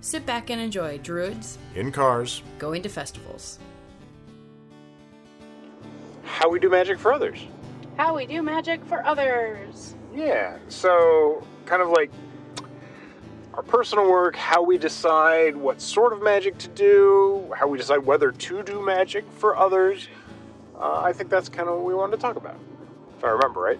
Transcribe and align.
sit 0.00 0.24
back 0.26 0.50
and 0.50 0.60
enjoy 0.60 0.98
Druids 0.98 1.58
In 1.74 1.92
cars, 1.92 2.42
going 2.58 2.82
to 2.82 2.88
festivals. 2.88 3.58
how 6.24 6.48
we 6.48 6.58
do 6.58 6.70
magic 6.70 6.98
for 6.98 7.12
others. 7.12 7.38
How 7.98 8.16
we 8.16 8.24
do 8.24 8.40
magic 8.42 8.82
for 8.86 9.04
others. 9.04 9.94
Yeah, 10.14 10.56
so 10.68 11.46
kind 11.66 11.82
of 11.82 11.90
like 11.90 12.10
our 13.54 13.62
personal 13.62 14.08
work, 14.10 14.36
how 14.36 14.62
we 14.62 14.78
decide 14.78 15.54
what 15.54 15.82
sort 15.82 16.12
of 16.14 16.22
magic 16.22 16.56
to 16.58 16.68
do, 16.68 17.52
how 17.54 17.66
we 17.68 17.76
decide 17.76 17.98
whether 17.98 18.32
to 18.32 18.62
do 18.62 18.80
magic 18.80 19.30
for 19.32 19.54
others. 19.56 20.08
Uh, 20.78 21.00
I 21.02 21.12
think 21.12 21.28
that's 21.28 21.50
kind 21.50 21.68
of 21.68 21.76
what 21.76 21.84
we 21.84 21.92
wanted 21.94 22.12
to 22.16 22.22
talk 22.22 22.36
about, 22.36 22.56
if 23.18 23.24
I 23.24 23.28
remember 23.30 23.60
right. 23.60 23.78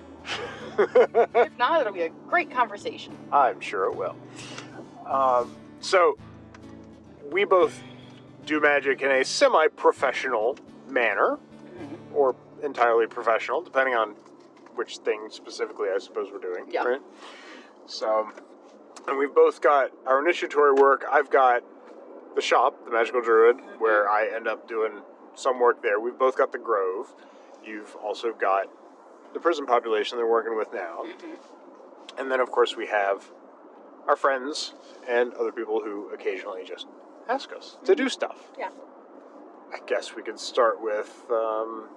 If 0.78 1.56
not, 1.58 1.80
it'll 1.80 1.92
be 1.94 2.02
a 2.02 2.08
great 2.28 2.50
conversation. 2.50 3.16
I'm 3.32 3.60
sure 3.60 3.84
it 3.86 3.96
will. 3.96 4.16
Um, 5.06 5.56
so, 5.80 6.18
we 7.30 7.44
both 7.44 7.82
do 8.46 8.60
magic 8.60 9.02
in 9.02 9.10
a 9.10 9.24
semi 9.24 9.68
professional 9.68 10.56
manner, 10.88 11.38
mm-hmm. 11.78 12.14
or 12.14 12.34
entirely 12.62 13.06
professional, 13.06 13.62
depending 13.62 13.94
on 13.94 14.14
which 14.74 14.98
thing 14.98 15.28
specifically 15.30 15.88
I 15.94 15.98
suppose 15.98 16.28
we're 16.32 16.38
doing. 16.38 16.66
Yeah. 16.70 16.84
Right? 16.84 17.00
So, 17.86 18.30
and 19.08 19.18
we've 19.18 19.34
both 19.34 19.60
got 19.60 19.90
our 20.06 20.20
initiatory 20.20 20.74
work. 20.74 21.04
I've 21.10 21.30
got 21.30 21.62
the 22.34 22.42
shop, 22.42 22.84
the 22.84 22.92
Magical 22.92 23.22
Druid, 23.22 23.56
where 23.78 24.06
mm-hmm. 24.06 24.32
I 24.32 24.36
end 24.36 24.48
up 24.48 24.68
doing 24.68 25.02
some 25.34 25.58
work 25.60 25.82
there. 25.82 25.98
We've 26.00 26.18
both 26.18 26.36
got 26.36 26.52
the 26.52 26.58
Grove. 26.58 27.14
You've 27.64 27.94
also 27.96 28.32
got 28.32 28.66
the 29.32 29.40
prison 29.40 29.66
population 29.66 30.18
they're 30.18 30.26
working 30.26 30.56
with 30.56 30.72
now. 30.72 31.04
Mm-hmm. 31.04 32.20
And 32.20 32.30
then, 32.30 32.40
of 32.40 32.50
course, 32.50 32.76
we 32.76 32.86
have 32.86 33.30
our 34.10 34.16
friends 34.16 34.74
and 35.08 35.32
other 35.34 35.52
people 35.52 35.80
who 35.84 36.10
occasionally 36.12 36.64
just 36.66 36.88
ask 37.28 37.52
us 37.52 37.76
to 37.84 37.94
do 37.94 38.08
stuff. 38.08 38.50
Yeah. 38.58 38.70
I 39.72 39.78
guess 39.86 40.16
we 40.16 40.22
could 40.24 40.40
start 40.40 40.82
with 40.82 41.24
um, 41.30 41.88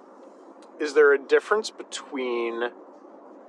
Is 0.78 0.94
there 0.94 1.12
a 1.12 1.18
difference 1.18 1.70
between 1.70 2.60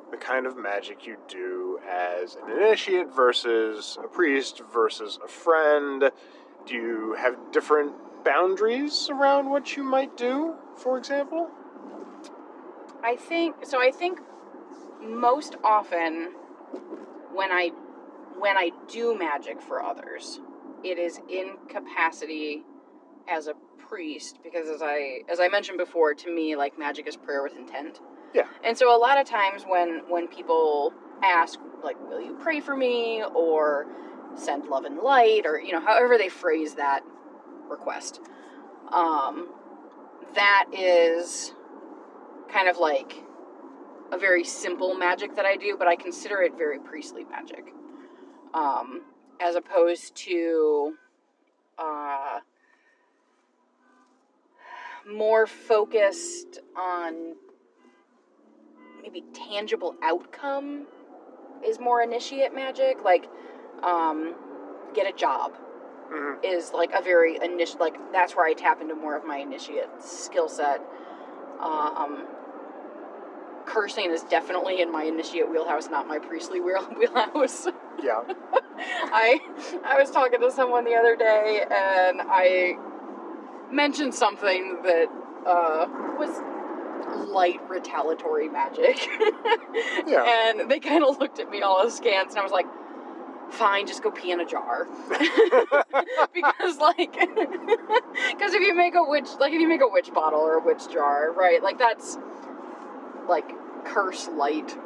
the 0.10 0.18
kind 0.18 0.48
of 0.48 0.58
magic 0.58 1.06
you 1.06 1.18
do 1.28 1.80
as 1.88 2.38
an 2.38 2.58
initiate 2.58 3.14
versus 3.16 4.00
a 4.04 4.08
priest 4.08 4.64
versus 4.74 5.20
a 5.24 5.28
friend? 5.28 6.10
Do 6.66 6.74
you 6.74 7.16
have 7.20 7.36
different 7.52 7.94
boundaries 8.24 9.10
around 9.12 9.48
what 9.52 9.78
you 9.78 9.84
might 9.84 10.18
do, 10.18 10.56
for 10.76 10.98
example? 10.98 11.52
I 13.04 13.16
think 13.16 13.64
so. 13.64 13.80
I 13.80 13.92
think 13.92 14.22
most 15.04 15.56
often 15.64 16.32
when 17.32 17.52
I 17.52 17.70
when 18.40 18.58
I 18.58 18.72
do 18.88 19.18
magic 19.18 19.62
for 19.62 19.82
others, 19.82 20.40
it 20.84 20.98
is 20.98 21.20
in 21.30 21.56
capacity 21.70 22.64
as 23.28 23.48
a 23.48 23.54
priest 23.88 24.40
because 24.44 24.70
as 24.70 24.82
I 24.82 25.22
as 25.30 25.40
I 25.40 25.48
mentioned 25.48 25.78
before, 25.78 26.14
to 26.14 26.34
me 26.34 26.56
like 26.56 26.78
magic 26.78 27.08
is 27.08 27.16
prayer 27.16 27.44
with 27.44 27.56
intent. 27.56 28.00
Yeah. 28.34 28.48
And 28.64 28.78
so 28.78 28.96
a 28.96 29.00
lot 29.00 29.20
of 29.20 29.26
times 29.26 29.64
when 29.68 30.02
when 30.10 30.28
people 30.28 30.94
ask 31.24 31.60
like 31.84 31.98
will 32.10 32.22
you 32.22 32.38
pray 32.42 32.60
for 32.60 32.76
me 32.76 33.24
or 33.34 33.86
send 34.36 34.66
love 34.66 34.84
and 34.86 34.98
light 34.98 35.46
or 35.46 35.60
you 35.60 35.72
know 35.72 35.80
however 35.80 36.18
they 36.18 36.30
phrase 36.30 36.76
that 36.76 37.02
request 37.70 38.20
um 38.92 39.48
that 40.34 40.66
is 40.74 41.54
kind 42.52 42.68
of 42.68 42.78
like 42.78 43.24
a 44.12 44.18
very 44.18 44.44
simple 44.44 44.94
magic 44.94 45.36
that 45.36 45.46
I 45.46 45.56
do 45.56 45.78
but 45.78 45.88
I 45.88 45.96
consider 45.96 46.42
it 46.42 46.58
very 46.58 46.80
priestly 46.80 47.24
magic 47.24 47.74
um 48.56 49.02
as 49.40 49.56
opposed 49.56 50.16
to 50.16 50.96
uh 51.78 52.40
more 55.12 55.46
focused 55.46 56.60
on 56.76 57.36
maybe 59.04 59.24
tangible 59.34 59.96
outcome 60.02 60.88
is 61.64 61.80
more 61.80 62.02
initiate 62.02 62.56
magic 62.56 63.04
like 63.04 63.28
um 63.84 64.34
get 64.96 65.08
a 65.08 65.16
job 65.16 65.54
Mhm. 66.12 66.44
is 66.46 66.72
like 66.72 66.94
a 66.94 67.02
very 67.02 67.38
initial 67.44 67.80
like 67.80 67.96
that's 68.12 68.36
where 68.36 68.46
i 68.46 68.54
tap 68.54 68.82
into 68.82 68.96
more 68.96 69.16
of 69.16 69.26
my 69.26 69.38
initiate 69.38 69.90
skill 70.02 70.48
set 70.48 70.82
um 71.60 72.28
cursing 73.66 74.12
is 74.12 74.24
definitely 74.24 74.82
in 74.82 74.92
my 74.92 75.04
initiate 75.04 75.50
wheelhouse 75.50 75.90
not 75.90 76.08
my 76.08 76.20
priestly 76.20 76.60
wheel- 76.62 76.84
wheelhouse 76.98 77.68
Yeah. 78.04 78.22
I 78.78 79.40
I 79.86 80.00
was 80.00 80.12
talking 80.12 80.40
to 80.42 80.52
someone 80.52 80.84
the 80.86 80.96
other 80.96 81.16
day 81.16 81.62
and 81.64 82.22
I 82.24 82.76
mentioned 83.72 84.14
something 84.14 84.80
that 84.84 85.08
uh, 85.48 85.88
was 86.18 86.42
light 87.30 87.62
retaliatory 87.70 88.50
magic. 88.50 89.08
Yeah. 90.08 90.24
And 90.24 90.70
they 90.72 90.80
kind 90.80 91.04
of 91.04 91.18
looked 91.20 91.40
at 91.40 91.50
me 91.50 91.62
all 91.62 91.86
askance 91.86 92.32
and 92.32 92.40
I 92.40 92.44
was 92.44 92.52
like, 92.52 92.66
fine, 93.50 93.88
just 93.88 94.02
go 94.04 94.12
pee 94.12 94.32
in 94.32 94.40
a 94.40 94.46
jar. 94.46 94.88
because 96.34 96.78
like 96.78 97.12
because 97.14 98.54
if 98.54 98.62
you 98.62 98.74
make 98.76 98.96
a 98.96 99.04
witch 99.04 99.28
like 99.40 99.52
if 99.54 99.60
you 99.60 99.68
make 99.68 99.82
a 99.82 99.88
witch 99.88 100.14
bottle 100.14 100.40
or 100.40 100.56
a 100.56 100.64
witch 100.64 100.88
jar, 100.90 101.32
right? 101.34 101.62
Like 101.62 101.78
that's 101.80 102.18
like 103.28 103.50
curse 103.86 104.28
light 104.30 104.78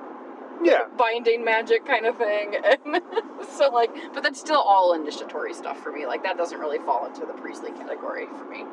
Yeah. 0.62 0.86
binding 0.98 1.44
magic 1.46 1.86
kind 1.86 2.06
of 2.06 2.18
thing. 2.18 2.56
And 2.56 3.02
so 3.50 3.70
like 3.70 3.92
but 4.14 4.24
that's 4.24 4.40
still 4.40 4.60
all 4.60 4.94
initiatory 4.94 5.54
stuff 5.54 5.80
for 5.82 5.92
me. 5.92 6.06
Like 6.06 6.24
that 6.24 6.38
doesn't 6.38 6.60
really 6.60 6.80
fall 6.80 7.06
into 7.06 7.22
the 7.26 7.34
priestly 7.34 7.72
category 7.72 8.26
for 8.38 8.46
me. 8.46 8.66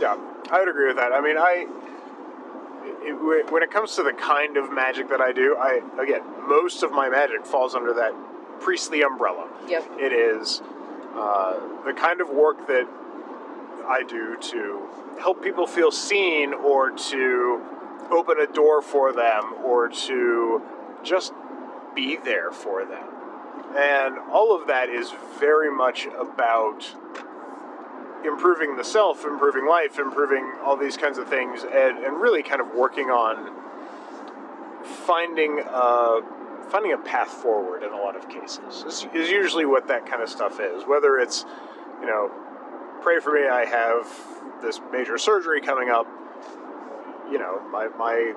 Yeah, 0.00 0.16
I 0.50 0.58
would 0.60 0.68
agree 0.68 0.86
with 0.88 0.96
that. 0.96 1.12
I 1.12 1.20
mean, 1.20 1.36
I 1.38 1.66
it, 3.02 3.50
when 3.52 3.62
it 3.62 3.70
comes 3.70 3.94
to 3.96 4.02
the 4.02 4.12
kind 4.12 4.56
of 4.56 4.72
magic 4.72 5.08
that 5.10 5.20
I 5.20 5.32
do, 5.32 5.56
I 5.58 5.80
again 6.00 6.22
most 6.48 6.82
of 6.82 6.92
my 6.92 7.08
magic 7.08 7.46
falls 7.46 7.74
under 7.74 7.92
that 7.94 8.12
priestly 8.60 9.02
umbrella. 9.02 9.48
Yep. 9.68 9.84
It 9.98 10.12
is 10.12 10.60
uh, 11.14 11.58
the 11.86 11.92
kind 11.92 12.20
of 12.20 12.28
work 12.30 12.66
that 12.68 12.86
I 13.86 14.02
do 14.02 14.36
to 14.36 14.88
help 15.20 15.42
people 15.42 15.66
feel 15.66 15.90
seen, 15.90 16.52
or 16.54 16.90
to 16.90 17.62
open 18.10 18.38
a 18.40 18.46
door 18.46 18.82
for 18.82 19.12
them, 19.12 19.54
or 19.64 19.88
to 19.88 20.62
just 21.02 21.32
be 21.94 22.16
there 22.16 22.50
for 22.50 22.84
them. 22.84 23.04
And 23.76 24.18
all 24.30 24.58
of 24.58 24.66
that 24.68 24.88
is 24.88 25.12
very 25.38 25.70
much 25.70 26.06
about 26.06 26.94
improving 28.24 28.76
the 28.76 28.84
self, 28.84 29.24
improving 29.24 29.66
life, 29.66 29.98
improving 29.98 30.52
all 30.62 30.76
these 30.76 30.96
kinds 30.96 31.18
of 31.18 31.28
things, 31.28 31.62
and, 31.62 31.98
and 31.98 32.20
really 32.20 32.42
kind 32.42 32.60
of 32.60 32.74
working 32.74 33.06
on 33.06 33.56
finding 34.84 35.60
a, 35.64 36.20
finding 36.70 36.92
a 36.92 36.98
path 36.98 37.28
forward 37.28 37.82
in 37.82 37.92
a 37.92 37.96
lot 37.96 38.16
of 38.16 38.28
cases 38.28 38.84
is, 38.86 39.06
is 39.14 39.30
usually 39.30 39.66
what 39.66 39.88
that 39.88 40.06
kind 40.06 40.22
of 40.22 40.28
stuff 40.28 40.60
is. 40.60 40.84
Whether 40.86 41.18
it's, 41.18 41.44
you 42.00 42.06
know, 42.06 42.30
pray 43.02 43.20
for 43.20 43.32
me, 43.32 43.48
I 43.48 43.64
have 43.64 44.06
this 44.62 44.80
major 44.92 45.18
surgery 45.18 45.60
coming 45.60 45.90
up. 45.90 46.06
You 47.30 47.38
know, 47.38 47.60
my, 47.70 47.88
my 47.96 48.34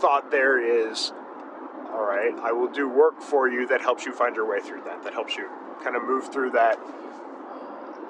thought 0.00 0.30
there 0.30 0.58
is, 0.58 1.12
all 1.92 2.04
right, 2.04 2.34
I 2.42 2.52
will 2.52 2.70
do 2.70 2.88
work 2.88 3.20
for 3.20 3.48
you 3.48 3.66
that 3.68 3.80
helps 3.80 4.04
you 4.04 4.12
find 4.12 4.36
your 4.36 4.48
way 4.48 4.60
through 4.60 4.82
that, 4.82 5.02
that 5.04 5.12
helps 5.14 5.36
you 5.36 5.48
kind 5.82 5.96
of 5.96 6.04
move 6.04 6.32
through 6.32 6.50
that, 6.50 6.78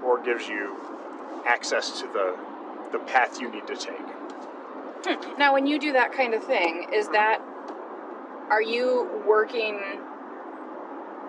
or 0.02 0.22
gives 0.22 0.48
you 0.48 0.76
access 1.46 2.00
to 2.00 2.06
the 2.08 2.36
the 2.92 2.98
path 3.00 3.40
you 3.40 3.50
need 3.50 3.66
to 3.66 3.76
take. 3.76 3.98
Hmm. 5.04 5.38
Now, 5.38 5.52
when 5.52 5.66
you 5.66 5.78
do 5.78 5.92
that 5.92 6.12
kind 6.12 6.32
of 6.32 6.44
thing, 6.44 6.88
is 6.92 7.08
that 7.08 7.40
are 8.50 8.62
you 8.62 9.22
working? 9.26 9.80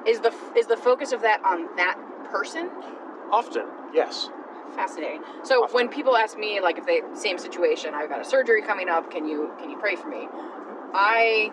Is 0.07 0.19
the 0.19 0.33
is 0.55 0.67
the 0.67 0.77
focus 0.77 1.11
of 1.11 1.21
that 1.21 1.43
on 1.43 1.75
that 1.75 1.97
person? 2.31 2.69
Often, 3.31 3.65
yes. 3.93 4.29
Fascinating. 4.75 5.21
So 5.43 5.63
Often. 5.63 5.75
when 5.75 5.89
people 5.89 6.15
ask 6.15 6.37
me, 6.37 6.59
like, 6.59 6.77
if 6.77 6.85
they 6.85 7.01
same 7.13 7.37
situation, 7.37 7.93
I've 7.93 8.09
got 8.09 8.21
a 8.21 8.25
surgery 8.25 8.61
coming 8.61 8.89
up. 8.89 9.09
Can 9.09 9.27
you 9.27 9.51
can 9.59 9.69
you 9.69 9.77
pray 9.77 9.95
for 9.95 10.07
me? 10.07 10.27
I 10.93 11.51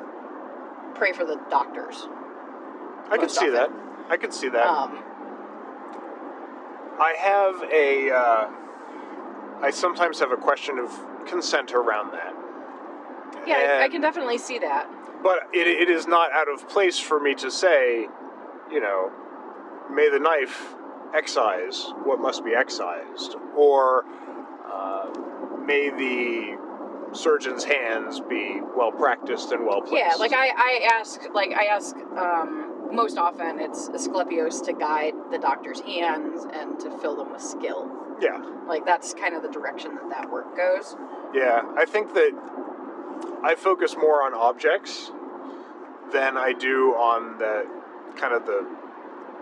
pray 0.94 1.12
for 1.12 1.24
the 1.24 1.40
doctors. 1.50 2.06
I 3.10 3.16
can 3.19 3.28
see 3.28 3.50
that. 3.50 3.70
I 4.08 4.16
can 4.16 4.32
see 4.32 4.48
that. 4.48 4.66
Um, 4.66 5.02
I 7.00 7.14
have 7.19 7.62
a. 7.72 8.10
Uh, 8.10 8.50
I 9.64 9.70
sometimes 9.70 10.19
have 10.19 10.32
a 10.32 10.36
question 10.36 10.78
of 10.78 10.90
consent 11.26 11.72
around 11.72 12.12
that. 12.12 12.34
yeah, 13.46 13.78
I, 13.80 13.84
I 13.84 13.88
can 13.88 14.00
definitely 14.00 14.38
see 14.38 14.58
that. 14.58 14.88
But 15.22 15.48
it, 15.52 15.69
it 15.69 15.88
is 15.88 16.08
not 16.08 16.32
out 16.32 16.48
of 16.52 16.69
place 16.69 16.98
for 16.98 17.20
me 17.20 17.34
to 17.36 17.50
say, 17.50 18.08
you 18.70 18.80
know, 18.80 19.12
may 19.90 20.08
the 20.10 20.19
knife 20.19 20.74
excise 21.14 21.87
what 22.05 22.20
must 22.20 22.44
be 22.44 22.55
excised, 22.55 23.37
or 23.56 24.05
uh, 24.70 25.11
may 25.64 25.91
the 25.91 26.59
surgeon's 27.14 27.64
hands 27.64 28.20
be 28.20 28.61
well 28.76 28.91
practiced 28.93 29.53
and 29.53 29.67
well 29.67 29.82
placed. 29.82 29.94
Yeah, 29.94 30.14
like 30.19 30.32
I, 30.32 30.49
I 30.49 30.88
ask, 30.99 31.20
like 31.35 31.53
I 31.53 31.64
ask, 31.67 31.94
um, 32.17 32.88
most 32.94 33.19
often 33.19 33.59
it's 33.61 33.88
Asclepios 33.91 34.64
to 34.64 34.73
guide 34.73 35.14
the 35.31 35.38
doctor's 35.38 35.81
hands 35.81 36.47
and 36.53 36.79
to 36.81 36.91
fill 36.99 37.17
them 37.17 37.32
with 37.32 37.43
skill. 37.43 37.91
Yeah, 38.20 38.38
Like 38.69 38.87
that's 38.87 39.15
kind 39.15 39.35
of 39.35 39.43
the 39.43 39.49
direction 39.50 39.94
that 39.97 40.08
that 40.11 40.31
work 40.31 40.56
goes. 40.56 40.97
yeah. 41.35 41.62
I 41.76 41.85
think 41.85 42.15
that 42.15 42.31
I 43.43 43.55
focus 43.56 43.97
more 43.97 44.23
on 44.23 44.32
objects 44.32 45.11
than 46.12 46.37
I 46.37 46.53
do 46.53 46.91
on 46.94 47.38
the 47.38 47.67
kind 48.17 48.32
of 48.35 48.47
the 48.47 48.65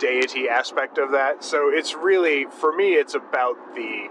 deity 0.00 0.48
aspect 0.48 0.98
of 0.98 1.12
that. 1.12 1.44
So 1.44 1.70
it's 1.72 1.94
really 1.94 2.46
for 2.46 2.74
me 2.74 2.94
it's 2.94 3.14
about 3.14 3.74
the 3.76 4.08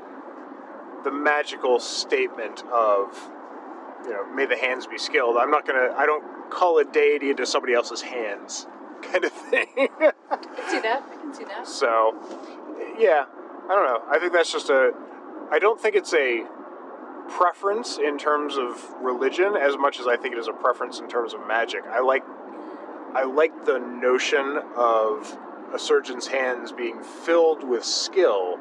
the 1.04 1.12
magical 1.12 1.80
statement 1.80 2.64
of 2.72 3.30
you 4.06 4.12
know, 4.12 4.34
may 4.34 4.46
the 4.46 4.56
hands 4.56 4.88
be 4.88 4.98
skilled. 4.98 5.36
I'm 5.38 5.52
not 5.52 5.68
gonna 5.68 5.94
I 5.98 6.06
don't 6.06 6.50
call 6.50 6.78
a 6.78 6.86
deity 6.86 7.32
into 7.32 7.46
somebody 7.46 7.74
else's 7.74 8.02
hands 8.02 8.68
kind 9.02 9.26
of 9.26 9.32
thing. 9.32 9.68
I 9.78 10.38
can 10.38 10.70
see 10.70 10.80
that. 10.80 11.04
I 11.12 11.16
can 11.16 11.34
see 11.34 11.44
that. 11.46 11.68
so 11.68 12.16
yeah, 12.98 13.26
I 13.70 13.76
don't 13.76 13.86
know. 13.86 14.04
I 14.10 14.20
think 14.20 14.32
that's 14.32 14.52
just 14.52 14.70
a 14.70 14.92
I 15.52 15.60
don't 15.60 15.82
think 15.82 15.96
it's 15.96 16.14
a 16.14 16.46
preference 17.30 17.98
in 17.98 18.18
terms 18.18 18.58
of 18.58 18.92
religion 19.02 19.56
as 19.56 19.78
much 19.78 20.00
as 20.00 20.08
I 20.08 20.18
think 20.18 20.34
it 20.34 20.40
is 20.40 20.48
a 20.48 20.54
preference 20.54 21.00
in 21.00 21.08
terms 21.08 21.34
of 21.34 21.46
magic. 21.48 21.84
I 21.86 22.02
like 22.02 22.24
I 23.16 23.24
like 23.24 23.66
the 23.66 23.80
notion 23.80 24.60
of 24.76 25.38
a 25.74 25.80
surgeon's 25.80 26.28
hands 26.28 26.72
being 26.72 27.02
filled 27.02 27.64
with 27.68 27.84
skill 27.84 28.58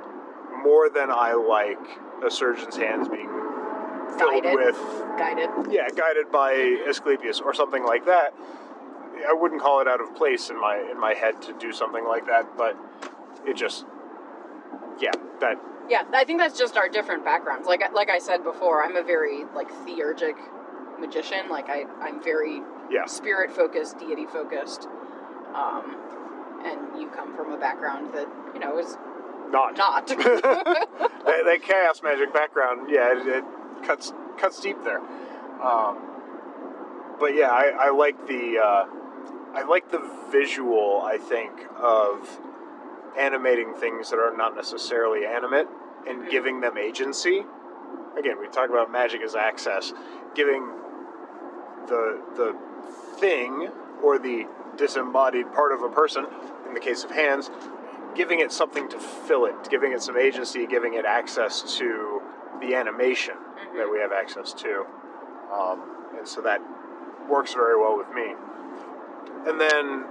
more 0.62 0.88
than 0.90 1.10
I 1.10 1.32
like 1.32 1.78
a 2.24 2.30
surgeon's 2.30 2.76
hands 2.76 3.08
being 3.08 3.28
filled 4.18 4.42
Guided. 4.42 4.54
with 4.54 4.76
Guided. 5.18 5.50
yeah, 5.72 5.88
guided 5.94 6.30
by 6.30 6.52
Asclepius 6.88 7.40
or 7.40 7.54
something 7.54 7.84
like 7.84 8.06
that. 8.06 8.34
I 9.28 9.32
wouldn't 9.32 9.60
call 9.60 9.80
it 9.80 9.88
out 9.88 10.00
of 10.00 10.14
place 10.14 10.50
in 10.50 10.60
my 10.60 10.78
in 10.90 10.98
my 10.98 11.14
head 11.14 11.40
to 11.42 11.52
do 11.58 11.72
something 11.72 12.04
like 12.06 12.26
that, 12.26 12.56
but 12.56 12.76
it 13.46 13.56
just 13.56 13.84
yeah, 15.00 15.10
that 15.40 15.58
Yeah, 15.88 16.02
I 16.12 16.24
think 16.24 16.40
that's 16.40 16.58
just 16.58 16.76
our 16.76 16.88
different 16.88 17.24
backgrounds. 17.24 17.66
Like 17.66 17.82
like 17.92 18.10
I 18.10 18.18
said 18.18 18.44
before, 18.44 18.82
I'm 18.84 18.96
a 18.96 19.02
very 19.02 19.44
like 19.54 19.70
theurgic 19.86 20.36
magician. 20.98 21.48
Like 21.48 21.68
I 21.68 21.84
I'm 22.00 22.22
very 22.22 22.60
yeah. 22.90 23.06
spirit 23.06 23.52
focused, 23.52 23.98
deity 23.98 24.26
focused. 24.26 24.88
Um, 25.54 25.96
and 26.64 27.00
you 27.00 27.08
come 27.10 27.34
from 27.36 27.52
a 27.52 27.58
background 27.58 28.12
that 28.14 28.28
you 28.54 28.60
know 28.60 28.78
is 28.78 28.96
Not. 29.50 29.76
not. 29.76 30.06
that, 30.08 30.86
that 31.24 31.58
chaos 31.62 32.02
magic 32.02 32.32
background, 32.32 32.88
yeah, 32.90 33.12
it, 33.18 33.26
it 33.26 33.44
cuts 33.84 34.12
cuts 34.38 34.60
deep 34.60 34.82
there. 34.84 35.00
Um, 35.62 35.98
but 37.18 37.34
yeah, 37.34 37.50
I, 37.50 37.88
I 37.88 37.90
like 37.90 38.26
the 38.26 38.58
uh, 38.58 38.86
I 39.54 39.64
like 39.64 39.90
the 39.90 40.02
visual. 40.30 41.02
I 41.04 41.18
think 41.18 41.52
of 41.76 42.38
animating 43.18 43.74
things 43.74 44.10
that 44.10 44.18
are 44.18 44.36
not 44.36 44.54
necessarily 44.54 45.26
animate 45.26 45.66
and 46.06 46.22
Mhm. 46.22 46.30
giving 46.30 46.60
them 46.60 46.78
agency. 46.78 47.44
Again, 48.16 48.38
we 48.40 48.46
talk 48.48 48.70
about 48.70 48.90
magic 48.92 49.22
as 49.22 49.34
access, 49.34 49.92
giving 50.34 50.68
the 51.86 52.20
the 52.36 52.56
thing 53.18 53.68
or 54.02 54.18
the 54.18 54.46
disembodied 54.78 55.52
part 55.52 55.72
of 55.72 55.82
a 55.82 55.88
person, 55.90 56.24
in 56.66 56.72
the 56.72 56.80
case 56.80 57.04
of 57.04 57.10
hands, 57.10 57.50
giving 58.14 58.40
it 58.40 58.50
something 58.50 58.88
to 58.88 58.98
fill 58.98 59.44
it, 59.44 59.68
giving 59.68 59.92
it 59.92 60.02
some 60.02 60.16
agency, 60.16 60.66
giving 60.66 60.94
it 60.94 61.04
access 61.04 61.76
to 61.78 62.22
the 62.60 62.74
animation 62.74 63.34
that 63.76 63.90
we 63.90 63.98
have 63.98 64.12
access 64.12 64.52
to. 64.54 64.86
Um, 65.52 65.82
and 66.16 66.26
so 66.26 66.40
that 66.42 66.60
works 67.28 67.54
very 67.54 67.78
well 67.78 67.96
with 67.96 68.08
me. 68.14 68.34
And 69.46 69.60
then 69.60 70.06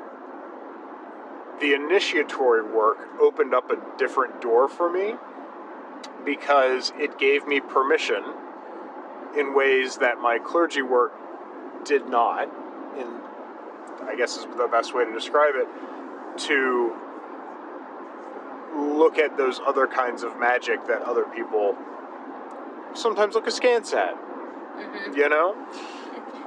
the 1.60 1.74
initiatory 1.74 2.64
work 2.64 3.00
opened 3.19 3.54
up 3.54 3.72
a 3.72 3.98
different 3.98 4.42
door 4.42 4.69
for 4.69 4.92
me 4.92 5.16
because 6.24 6.94
it 6.98 7.18
gave 7.18 7.48
me 7.48 7.60
permission 7.60 8.24
in 9.38 9.56
ways 9.56 9.98
that 9.98 10.19
my 10.19 10.40
clergy 10.40 10.81
work 10.81 11.14
did 11.84 12.08
not. 12.08 12.50
In 12.98 13.22
guess 14.18 14.38
is 14.38 14.46
the 14.58 14.68
best 14.68 14.94
way 14.94 15.06
to 15.06 15.14
describe 15.14 15.54
it. 15.56 15.68
To 16.48 16.96
look 18.75 19.18
at 19.18 19.38
those 19.38 19.60
other 19.66 19.88
kinds 19.88 20.24
of 20.24 20.38
magic 20.38 20.86
that 20.88 21.02
other 21.02 21.24
people 21.25 21.75
sometimes 22.94 23.36
look 23.36 23.48
askance 23.48 23.94
at. 23.94 24.16
Mhm. 24.78 25.16
You 25.16 25.30
know? 25.30 25.56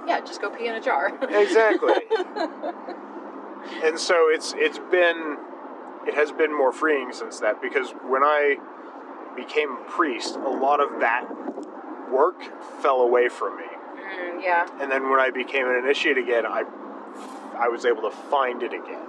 Yeah, 0.06 0.20
just 0.20 0.40
go 0.40 0.50
pee 0.50 0.66
in 0.66 0.74
a 0.74 0.80
jar. 0.80 1.12
Exactly. 1.22 1.94
and 3.84 3.98
so 3.98 4.28
it's 4.28 4.54
it's 4.56 4.78
been 4.90 5.36
it 6.06 6.14
has 6.14 6.32
been 6.32 6.56
more 6.56 6.72
freeing 6.72 7.12
since 7.12 7.40
that 7.40 7.60
because 7.60 7.90
when 8.06 8.22
I 8.22 8.56
became 9.36 9.72
a 9.72 9.90
priest, 9.90 10.36
a 10.36 10.48
lot 10.48 10.80
of 10.80 11.00
that 11.00 11.26
work 12.10 12.40
fell 12.80 13.02
away 13.02 13.28
from 13.28 13.56
me. 13.56 13.64
Mm, 13.64 14.42
yeah. 14.42 14.66
And 14.80 14.90
then 14.90 15.10
when 15.10 15.20
I 15.20 15.30
became 15.30 15.66
an 15.66 15.76
initiate 15.76 16.18
again, 16.18 16.44
I 16.46 16.64
I 17.60 17.68
was 17.68 17.84
able 17.84 18.02
to 18.02 18.10
find 18.10 18.62
it 18.62 18.72
again. 18.72 19.06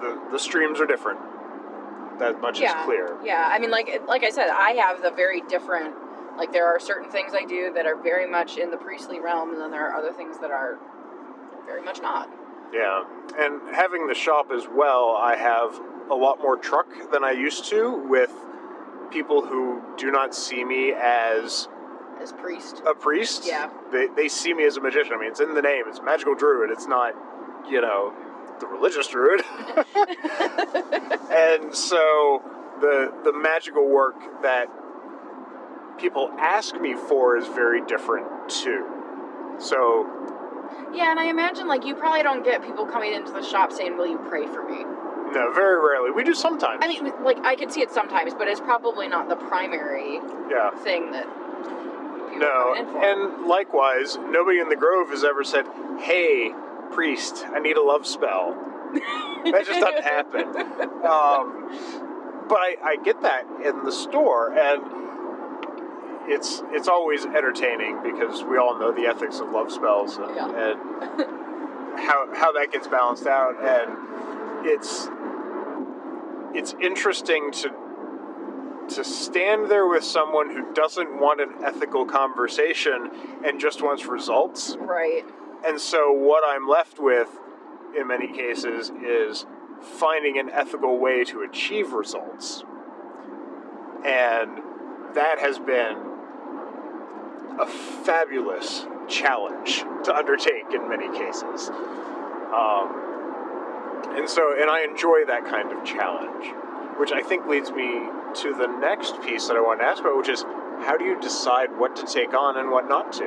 The 0.00 0.20
the 0.32 0.38
streams 0.38 0.80
are 0.80 0.86
different. 0.86 1.20
That 2.18 2.40
much 2.40 2.60
yeah. 2.60 2.78
is 2.80 2.84
clear. 2.84 3.16
Yeah, 3.24 3.48
I 3.50 3.58
mean, 3.58 3.70
like 3.70 4.02
like 4.06 4.24
I 4.24 4.30
said, 4.30 4.48
I 4.50 4.72
have 4.72 5.02
the 5.02 5.10
very 5.10 5.40
different. 5.42 5.94
Like 6.36 6.52
there 6.52 6.66
are 6.66 6.80
certain 6.80 7.10
things 7.10 7.32
I 7.34 7.44
do 7.44 7.72
that 7.74 7.86
are 7.86 7.96
very 7.96 8.28
much 8.28 8.56
in 8.56 8.70
the 8.70 8.76
priestly 8.76 9.20
realm, 9.20 9.50
and 9.52 9.60
then 9.60 9.70
there 9.70 9.86
are 9.88 9.94
other 9.96 10.12
things 10.12 10.38
that 10.38 10.50
are 10.50 10.78
very 11.64 11.82
much 11.82 12.00
not. 12.02 12.28
Yeah, 12.72 13.04
and 13.38 13.74
having 13.74 14.08
the 14.08 14.14
shop 14.14 14.50
as 14.52 14.66
well, 14.72 15.16
I 15.16 15.36
have 15.36 15.80
a 16.10 16.14
lot 16.14 16.40
more 16.40 16.56
truck 16.56 16.88
than 17.12 17.22
I 17.24 17.30
used 17.30 17.66
to 17.66 18.04
with 18.08 18.32
people 19.10 19.46
who 19.46 19.80
do 19.96 20.10
not 20.10 20.34
see 20.34 20.64
me 20.64 20.92
as 20.92 21.68
As 22.20 22.32
priest. 22.32 22.82
a 22.84 22.94
priest. 22.94 23.44
Yeah. 23.46 23.70
They, 23.92 24.08
they 24.08 24.28
see 24.28 24.52
me 24.54 24.64
as 24.64 24.76
a 24.76 24.80
magician. 24.80 25.12
I 25.14 25.18
mean, 25.18 25.30
it's 25.30 25.40
in 25.40 25.54
the 25.54 25.62
name. 25.62 25.84
It's 25.86 26.02
magical 26.02 26.34
druid. 26.34 26.70
It's 26.70 26.86
not, 26.88 27.14
you 27.68 27.80
know, 27.80 28.12
the 28.60 28.66
religious 28.66 29.06
druid. 29.08 29.42
and 31.30 31.74
so 31.74 32.42
the 32.80 33.12
the 33.24 33.32
magical 33.32 33.88
work 33.88 34.16
that 34.42 34.68
people 35.98 36.30
ask 36.38 36.78
me 36.80 36.94
for 36.94 37.36
is 37.36 37.46
very 37.48 37.84
different 37.86 38.26
too. 38.48 38.86
So 39.58 40.06
Yeah, 40.92 41.10
and 41.10 41.20
I 41.20 41.26
imagine 41.26 41.66
like 41.68 41.84
you 41.84 41.94
probably 41.94 42.22
don't 42.22 42.44
get 42.44 42.62
people 42.64 42.86
coming 42.86 43.12
into 43.12 43.32
the 43.32 43.42
shop 43.42 43.72
saying, 43.72 43.96
"Will 43.96 44.06
you 44.06 44.18
pray 44.28 44.46
for 44.46 44.62
me?" 44.68 44.84
no, 45.32 45.50
very 45.52 45.80
rarely. 45.80 46.10
We 46.12 46.22
do 46.22 46.34
sometimes. 46.34 46.80
I 46.84 46.88
mean, 46.88 47.12
like 47.24 47.38
I 47.44 47.56
could 47.56 47.72
see 47.72 47.80
it 47.80 47.90
sometimes, 47.90 48.34
but 48.34 48.46
it's 48.48 48.60
probably 48.60 49.08
not 49.08 49.28
the 49.28 49.36
primary 49.36 50.20
yeah. 50.50 50.70
thing 50.82 51.10
that 51.12 51.24
people 52.28 52.38
No, 52.38 52.46
are 52.46 52.76
in 52.76 52.86
for. 52.86 53.04
and 53.04 53.46
likewise, 53.46 54.16
nobody 54.30 54.58
in 54.60 54.68
the 54.68 54.76
Grove 54.76 55.10
has 55.10 55.24
ever 55.24 55.42
said, 55.44 55.66
"Hey, 55.98 56.52
priest, 56.94 57.44
I 57.48 57.58
need 57.58 57.76
a 57.76 57.82
love 57.82 58.06
spell." 58.06 58.56
that 58.94 59.64
just 59.66 59.80
doesn't 59.80 60.04
happen. 60.16 60.46
Um, 61.04 62.46
but 62.48 62.58
I, 62.58 62.76
I 62.82 62.96
get 63.02 63.20
that 63.22 63.44
in 63.64 63.82
the 63.84 63.90
store, 63.92 64.52
and 64.56 64.82
it's 66.30 66.62
it's 66.70 66.88
always 66.88 67.26
entertaining 67.26 68.02
because 68.02 68.44
we 68.44 68.56
all 68.58 68.78
know 68.78 68.92
the 68.92 69.06
ethics 69.06 69.40
of 69.40 69.50
love 69.50 69.72
spells 69.72 70.16
and, 70.16 70.34
Yeah. 70.36 70.70
and 70.70 71.98
how 71.98 72.28
how 72.34 72.52
that 72.52 72.68
gets 72.72 72.86
balanced 72.86 73.26
out, 73.26 73.56
and 73.62 74.66
it's 74.66 75.08
it's 76.54 76.74
interesting 76.80 77.50
to 77.52 77.70
to 78.96 79.02
stand 79.02 79.70
there 79.70 79.86
with 79.88 80.04
someone 80.04 80.50
who 80.50 80.72
doesn't 80.74 81.18
want 81.18 81.40
an 81.40 81.64
ethical 81.64 82.04
conversation 82.04 83.10
and 83.44 83.58
just 83.58 83.82
wants 83.82 84.04
results. 84.06 84.76
Right. 84.78 85.24
And 85.66 85.80
so 85.80 86.12
what 86.12 86.44
I'm 86.46 86.68
left 86.68 86.98
with 86.98 87.38
in 87.96 88.06
many 88.06 88.28
cases 88.28 88.90
is 88.90 89.46
finding 89.80 90.38
an 90.38 90.50
ethical 90.50 90.98
way 90.98 91.24
to 91.24 91.42
achieve 91.42 91.92
results. 91.92 92.64
And 94.04 94.58
that 95.14 95.38
has 95.38 95.58
been 95.58 95.96
a 97.58 97.66
fabulous 97.66 98.86
challenge 99.08 99.84
to 100.04 100.14
undertake 100.14 100.72
in 100.74 100.88
many 100.88 101.08
cases. 101.16 101.70
Um, 102.54 103.04
and 104.16 104.28
so, 104.28 104.60
and 104.60 104.68
I 104.68 104.84
enjoy 104.84 105.24
that 105.26 105.44
kind 105.46 105.72
of 105.72 105.84
challenge, 105.84 106.52
which 106.98 107.12
I 107.12 107.22
think 107.22 107.46
leads 107.46 107.70
me 107.70 108.02
to 108.42 108.54
the 108.54 108.66
next 108.66 109.22
piece 109.22 109.48
that 109.48 109.56
I 109.56 109.60
want 109.60 109.80
to 109.80 109.86
ask 109.86 110.00
about, 110.00 110.16
which 110.16 110.28
is 110.28 110.42
how 110.42 110.96
do 110.98 111.04
you 111.04 111.18
decide 111.20 111.76
what 111.78 111.96
to 111.96 112.06
take 112.06 112.34
on 112.34 112.58
and 112.58 112.70
what 112.70 112.88
not 112.88 113.12
to? 113.14 113.24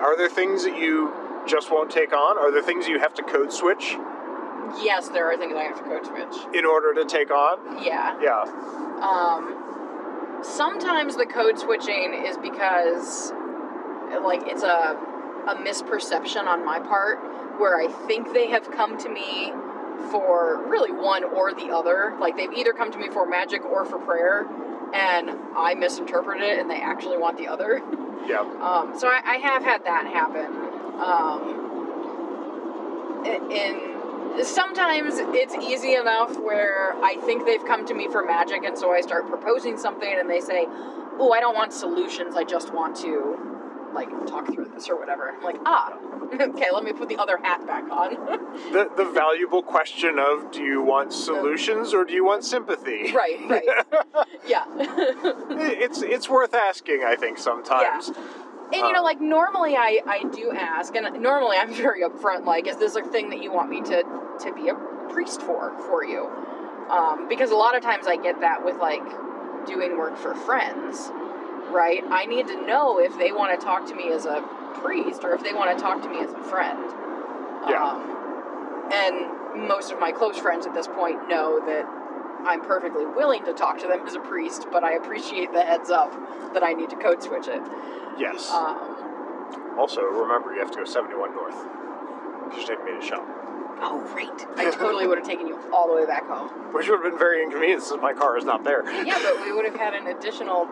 Are 0.00 0.16
there 0.16 0.28
things 0.28 0.64
that 0.64 0.78
you 0.78 1.12
just 1.46 1.70
won't 1.70 1.90
take 1.90 2.12
on? 2.12 2.38
Are 2.38 2.50
there 2.52 2.62
things 2.62 2.86
you 2.88 2.98
have 2.98 3.14
to 3.14 3.22
code 3.22 3.52
switch 3.52 3.96
Yes, 4.82 5.08
there 5.08 5.30
are 5.30 5.36
things 5.36 5.54
I 5.56 5.62
have 5.62 5.76
to 5.78 5.84
code 5.84 6.04
switch. 6.06 6.54
in 6.54 6.64
order 6.66 6.92
to 6.94 7.04
take 7.04 7.30
on? 7.30 7.82
Yeah. 7.84 8.18
Yeah. 8.20 8.42
Um, 9.00 10.42
sometimes 10.42 11.16
the 11.16 11.24
code 11.26 11.58
switching 11.58 12.14
is 12.26 12.36
because, 12.36 13.32
like, 14.24 14.42
it's 14.46 14.62
a 14.62 14.96
a 15.46 15.54
misperception 15.54 16.46
on 16.48 16.64
my 16.64 16.80
part 16.80 17.18
where 17.60 17.80
I 17.80 17.86
think 18.08 18.32
they 18.34 18.48
have 18.48 18.68
come 18.72 18.98
to 18.98 19.08
me 19.08 19.52
for 20.10 20.60
really 20.68 20.90
one 20.90 21.22
or 21.22 21.54
the 21.54 21.66
other. 21.72 22.16
Like, 22.20 22.36
they've 22.36 22.52
either 22.52 22.72
come 22.72 22.90
to 22.90 22.98
me 22.98 23.08
for 23.08 23.24
magic 23.28 23.64
or 23.64 23.84
for 23.84 24.00
prayer, 24.00 24.44
and 24.92 25.30
I 25.56 25.74
misinterpret 25.74 26.40
it, 26.42 26.58
and 26.58 26.68
they 26.68 26.80
actually 26.80 27.18
want 27.18 27.38
the 27.38 27.46
other. 27.48 27.80
Yeah. 28.26 28.42
Um, 28.66 28.98
so 28.98 29.06
I, 29.06 29.20
I 29.24 29.36
have 29.36 29.62
had 29.62 29.84
that 29.84 30.06
happen. 30.06 30.65
Um, 31.00 31.62
and 33.26 34.46
sometimes 34.46 35.14
it's 35.18 35.54
easy 35.54 35.94
enough 35.94 36.38
where 36.38 36.94
I 37.02 37.16
think 37.24 37.44
they've 37.46 37.64
come 37.64 37.86
to 37.86 37.94
me 37.94 38.08
for 38.08 38.24
magic, 38.24 38.64
and 38.64 38.76
so 38.76 38.92
I 38.92 39.00
start 39.00 39.28
proposing 39.28 39.76
something, 39.76 40.08
and 40.18 40.28
they 40.28 40.40
say, 40.40 40.66
"Oh, 41.18 41.32
I 41.32 41.40
don't 41.40 41.54
want 41.54 41.72
solutions. 41.72 42.36
I 42.36 42.44
just 42.44 42.72
want 42.72 42.96
to." 42.98 43.52
Like 43.94 44.10
talk 44.26 44.52
through 44.52 44.66
this 44.74 44.90
or 44.90 44.98
whatever. 44.98 45.30
I'm 45.30 45.42
like, 45.42 45.56
ah, 45.64 45.96
okay. 46.34 46.66
Let 46.70 46.84
me 46.84 46.92
put 46.92 47.08
the 47.08 47.16
other 47.16 47.38
hat 47.38 47.66
back 47.66 47.84
on. 47.90 48.16
The, 48.72 48.90
the 48.94 49.04
valuable 49.04 49.62
question 49.62 50.18
of 50.18 50.50
do 50.50 50.62
you 50.62 50.82
want 50.82 51.12
solutions 51.12 51.94
or 51.94 52.04
do 52.04 52.12
you 52.12 52.24
want 52.24 52.44
sympathy? 52.44 53.12
right, 53.14 53.38
right. 53.48 53.64
Yeah. 54.46 54.64
It's 55.50 56.02
it's 56.02 56.28
worth 56.28 56.52
asking, 56.52 57.04
I 57.06 57.16
think, 57.16 57.38
sometimes. 57.38 58.10
And 58.72 58.74
you 58.74 58.92
know, 58.92 59.02
like 59.02 59.20
normally 59.20 59.76
I, 59.76 60.00
I 60.06 60.24
do 60.34 60.52
ask, 60.52 60.94
and 60.94 61.22
normally 61.22 61.56
I'm 61.56 61.72
very 61.86 62.02
upfront. 62.02 62.44
Like, 62.44 62.66
is 62.66 62.76
this 62.76 62.96
a 62.96 63.02
thing 63.02 63.30
that 63.30 63.42
you 63.42 63.52
want 63.52 63.70
me 63.70 63.80
to 63.82 64.02
to 64.40 64.52
be 64.54 64.68
a 64.68 64.74
priest 65.12 65.40
for 65.42 65.76
for 65.86 66.04
you? 66.04 66.26
Um, 66.90 67.28
because 67.28 67.50
a 67.50 67.56
lot 67.56 67.76
of 67.76 67.82
times 67.82 68.06
I 68.06 68.16
get 68.16 68.40
that 68.40 68.64
with 68.64 68.76
like 68.76 69.02
doing 69.66 69.98
work 69.98 70.16
for 70.16 70.34
friends, 70.34 71.10
right? 71.70 72.02
I 72.10 72.26
need 72.26 72.46
to 72.48 72.66
know 72.66 72.98
if 73.00 73.16
they 73.18 73.32
want 73.32 73.58
to 73.58 73.64
talk 73.64 73.86
to 73.88 73.94
me 73.94 74.12
as 74.12 74.24
a 74.24 74.42
priest 74.74 75.24
or 75.24 75.34
if 75.34 75.42
they 75.42 75.52
want 75.52 75.76
to 75.76 75.82
talk 75.82 76.02
to 76.02 76.08
me 76.08 76.20
as 76.20 76.32
a 76.32 76.42
friend. 76.44 76.78
Yeah. 77.68 77.82
Um, 77.82 78.90
and 78.92 79.68
most 79.68 79.90
of 79.90 79.98
my 79.98 80.12
close 80.12 80.38
friends 80.38 80.66
at 80.66 80.74
this 80.74 80.86
point 80.86 81.28
know 81.28 81.60
that 81.66 81.84
I'm 82.46 82.62
perfectly 82.62 83.04
willing 83.04 83.44
to 83.44 83.52
talk 83.52 83.78
to 83.80 83.88
them 83.88 84.06
as 84.06 84.14
a 84.14 84.20
priest, 84.20 84.66
but 84.70 84.84
I 84.84 84.92
appreciate 84.94 85.52
the 85.52 85.62
heads 85.62 85.90
up 85.90 86.12
that 86.54 86.62
I 86.62 86.72
need 86.72 86.90
to 86.90 86.96
code 86.96 87.22
switch 87.22 87.48
it. 87.48 87.60
Yes. 88.18 88.50
Um, 88.50 89.74
also, 89.78 90.00
remember, 90.02 90.52
you 90.54 90.60
have 90.60 90.70
to 90.70 90.78
go 90.78 90.84
71 90.84 91.34
north. 91.34 91.54
Because 92.48 92.68
you're 92.68 92.76
taking 92.78 92.94
me 92.94 93.00
to 93.00 93.06
shop. 93.06 93.24
oh, 93.82 94.00
right. 94.14 94.46
I 94.56 94.70
totally 94.70 95.06
would 95.06 95.18
have 95.18 95.26
taken 95.26 95.46
you 95.48 95.58
all 95.72 95.88
the 95.88 95.94
way 95.94 96.06
back 96.06 96.26
home. 96.26 96.48
Which 96.72 96.88
would 96.88 97.02
have 97.02 97.10
been 97.10 97.18
very 97.18 97.42
inconvenient 97.42 97.82
since 97.82 98.00
my 98.00 98.12
car 98.12 98.38
is 98.38 98.44
not 98.44 98.62
there. 98.64 98.84
Yeah, 99.04 99.18
but 99.22 99.44
we 99.44 99.52
would 99.52 99.64
have 99.66 99.74
had 99.76 99.94
an 99.94 100.06
additional 100.06 100.66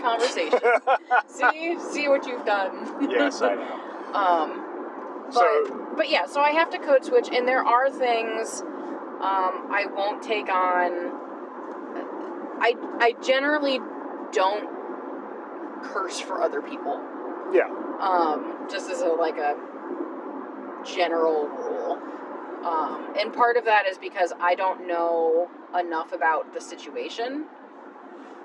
conversation. 0.00 0.60
see, 1.26 1.76
see 1.80 2.08
what 2.08 2.26
you've 2.26 2.46
done. 2.46 3.10
yes, 3.10 3.42
I 3.42 3.54
know. 3.54 3.84
Um, 4.08 4.64
but, 5.26 5.34
So- 5.34 5.86
but 5.96 6.08
yeah, 6.08 6.24
so 6.24 6.40
I 6.40 6.52
have 6.52 6.70
to 6.70 6.78
code 6.78 7.04
switch, 7.04 7.28
and 7.30 7.46
there 7.46 7.62
are 7.62 7.90
things 7.90 8.62
um, 9.20 9.68
I 9.70 9.86
won't 9.94 10.22
take 10.22 10.48
on. 10.48 11.12
I 12.60 12.74
I 13.00 13.14
generally 13.22 13.80
don't 14.32 14.68
curse 15.82 16.20
for 16.20 16.42
other 16.42 16.60
people. 16.60 17.00
Yeah. 17.52 17.68
um, 18.00 18.66
just 18.70 18.90
as 18.90 19.00
a 19.00 19.06
like 19.06 19.38
a 19.38 19.56
general 20.84 21.48
rule. 21.48 21.98
Um, 22.64 23.14
and 23.18 23.32
part 23.32 23.56
of 23.56 23.64
that 23.64 23.86
is 23.86 23.96
because 23.98 24.32
I 24.40 24.54
don't 24.54 24.86
know 24.86 25.48
enough 25.78 26.12
about 26.12 26.52
the 26.52 26.60
situation 26.60 27.46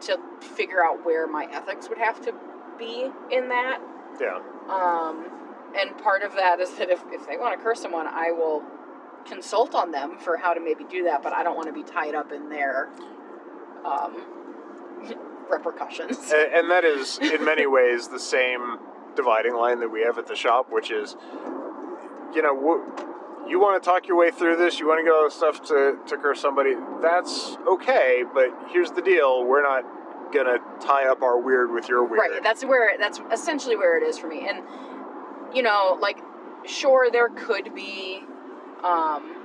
to 0.01 0.17
figure 0.39 0.83
out 0.83 1.03
where 1.05 1.27
my 1.27 1.47
ethics 1.51 1.89
would 1.89 1.97
have 1.97 2.21
to 2.25 2.33
be 2.77 3.09
in 3.31 3.49
that. 3.49 3.79
Yeah. 4.21 4.39
Um, 4.69 5.25
and 5.79 5.97
part 5.97 6.21
of 6.21 6.33
that 6.35 6.59
is 6.59 6.73
that 6.75 6.89
if, 6.89 7.03
if 7.11 7.27
they 7.27 7.37
want 7.37 7.57
to 7.57 7.63
curse 7.63 7.81
someone, 7.81 8.07
I 8.07 8.31
will 8.31 8.63
consult 9.25 9.75
on 9.75 9.91
them 9.91 10.17
for 10.19 10.37
how 10.37 10.53
to 10.53 10.59
maybe 10.59 10.83
do 10.83 11.03
that, 11.05 11.23
but 11.23 11.33
I 11.33 11.43
don't 11.43 11.55
want 11.55 11.67
to 11.67 11.73
be 11.73 11.83
tied 11.83 12.15
up 12.15 12.31
in 12.31 12.49
their 12.49 12.89
um, 13.85 14.23
repercussions. 15.49 16.31
And, 16.31 16.53
and 16.53 16.71
that 16.71 16.85
is, 16.85 17.19
in 17.19 17.43
many 17.43 17.65
ways, 17.65 18.07
the 18.07 18.19
same 18.19 18.77
dividing 19.15 19.55
line 19.55 19.79
that 19.79 19.89
we 19.89 20.01
have 20.01 20.17
at 20.17 20.27
the 20.27 20.35
shop, 20.35 20.67
which 20.71 20.91
is, 20.91 21.15
you 22.33 22.41
know, 22.41 22.55
wh- 22.55 23.49
you 23.49 23.59
want 23.59 23.81
to 23.81 23.87
talk 23.87 24.07
your 24.07 24.17
way 24.17 24.31
through 24.31 24.55
this, 24.55 24.79
you 24.79 24.87
want 24.87 25.03
to 25.03 25.09
go 25.09 25.27
stuff 25.29 25.61
to, 25.63 25.97
to 26.07 26.17
curse 26.17 26.39
somebody, 26.39 26.73
that's 27.01 27.57
okay, 27.67 28.23
but 28.33 28.47
here's 28.69 28.91
the 28.91 29.01
deal 29.01 29.45
we're 29.45 29.61
not 29.61 29.83
going 30.33 30.47
to 30.47 30.59
tie 30.85 31.07
up 31.07 31.21
our 31.21 31.39
weird 31.39 31.71
with 31.71 31.87
your 31.87 32.03
weird. 32.03 32.31
Right. 32.31 32.43
That's 32.43 32.65
where 32.65 32.97
that's 32.97 33.19
essentially 33.31 33.75
where 33.75 33.97
it 33.97 34.07
is 34.07 34.17
for 34.17 34.27
me. 34.27 34.47
And 34.49 34.63
you 35.53 35.61
know, 35.61 35.97
like 36.01 36.17
sure 36.65 37.11
there 37.11 37.29
could 37.29 37.75
be 37.75 38.23
um 38.83 39.35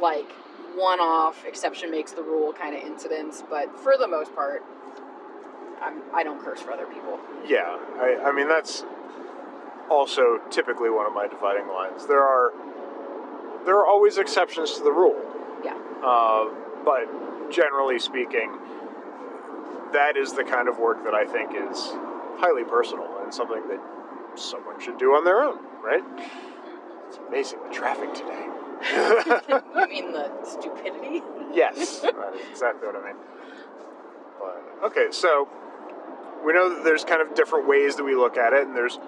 like 0.00 0.30
one-off 0.76 1.44
exception 1.44 1.90
makes 1.90 2.12
the 2.12 2.22
rule 2.22 2.52
kind 2.52 2.76
of 2.76 2.82
incidents, 2.82 3.42
but 3.50 3.78
for 3.80 3.96
the 3.98 4.06
most 4.06 4.34
part 4.34 4.62
I'm 5.80 6.02
I 6.14 6.22
don't 6.22 6.40
curse 6.42 6.60
for 6.60 6.72
other 6.72 6.86
people. 6.86 7.18
Yeah, 7.46 7.78
I, 7.98 8.24
I 8.26 8.32
mean 8.32 8.48
that's 8.48 8.84
also 9.90 10.38
typically 10.50 10.90
one 10.90 11.06
of 11.06 11.12
my 11.14 11.26
dividing 11.26 11.68
lines. 11.68 12.06
There 12.06 12.22
are 12.22 12.52
there 13.64 13.76
are 13.76 13.86
always 13.86 14.18
exceptions 14.18 14.74
to 14.74 14.82
the 14.84 14.92
rule, 14.92 15.20
Yeah. 15.64 15.76
uh, 16.04 16.48
but 16.84 17.50
generally 17.50 17.98
speaking, 17.98 18.56
that 19.92 20.16
is 20.16 20.32
the 20.32 20.44
kind 20.44 20.68
of 20.68 20.78
work 20.78 21.04
that 21.04 21.14
I 21.14 21.24
think 21.24 21.50
is 21.52 21.78
highly 22.38 22.64
personal 22.64 23.18
and 23.22 23.32
something 23.34 23.66
that 23.68 23.80
someone 24.36 24.80
should 24.80 24.96
do 24.98 25.10
on 25.14 25.24
their 25.24 25.42
own, 25.42 25.58
right? 25.82 26.02
It's 27.08 27.18
amazing 27.26 27.60
the 27.66 27.74
traffic 27.74 28.12
today. 28.12 28.46
you 29.74 29.88
mean 29.88 30.12
the 30.12 30.30
stupidity? 30.44 31.22
Yes, 31.52 32.00
that 32.00 32.14
is 32.34 32.48
exactly 32.50 32.86
what 32.86 32.96
I 32.96 33.06
mean. 33.06 33.16
But, 34.38 34.86
okay, 34.86 35.06
so 35.10 35.48
we 36.44 36.52
know 36.52 36.74
that 36.74 36.84
there's 36.84 37.04
kind 37.04 37.22
of 37.22 37.34
different 37.34 37.66
ways 37.66 37.96
that 37.96 38.04
we 38.04 38.14
look 38.14 38.36
at 38.36 38.52
it, 38.52 38.66
and 38.66 38.76
there's 38.76 38.98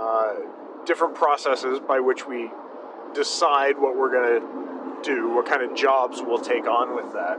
uh, 0.00 0.34
different 0.86 1.14
processes 1.14 1.80
by 1.80 2.00
which 2.00 2.26
we 2.26 2.50
decide 3.14 3.78
what 3.78 3.96
we're 3.96 4.10
going 4.10 4.40
to 4.40 5.02
do, 5.02 5.30
what 5.34 5.46
kind 5.46 5.62
of 5.62 5.76
jobs 5.76 6.22
we'll 6.22 6.38
take 6.38 6.66
on 6.66 6.96
with 6.96 7.12
that. 7.12 7.38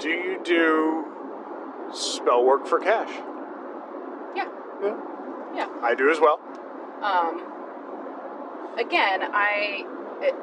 Do 0.00 0.08
you 0.08 0.40
do 0.42 1.04
spell 1.94 2.44
work 2.44 2.66
for 2.66 2.80
cash? 2.80 3.08
Yeah. 4.34 4.48
Yeah. 4.82 5.00
Yeah. 5.54 5.68
I 5.82 5.94
do 5.94 6.10
as 6.10 6.18
well. 6.20 6.40
Um, 7.02 7.55
again, 8.78 9.20
I 9.22 9.84
it, 10.20 10.34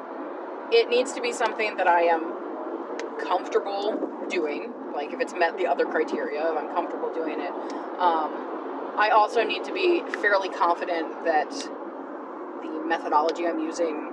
it 0.72 0.88
needs 0.88 1.12
to 1.12 1.20
be 1.20 1.32
something 1.32 1.76
that 1.76 1.86
I 1.86 2.02
am 2.02 3.18
comfortable 3.18 4.26
doing. 4.28 4.72
Like 4.94 5.12
if 5.12 5.20
it's 5.20 5.34
met 5.34 5.56
the 5.58 5.66
other 5.66 5.84
criteria, 5.84 6.50
if 6.52 6.56
I'm 6.56 6.68
comfortable 6.74 7.12
doing 7.12 7.40
it. 7.40 7.52
Um, 7.98 8.50
I 8.96 9.10
also 9.12 9.42
need 9.42 9.64
to 9.64 9.72
be 9.72 10.02
fairly 10.20 10.48
confident 10.48 11.24
that 11.24 11.50
the 11.50 12.84
methodology 12.86 13.46
I'm 13.46 13.58
using 13.58 14.12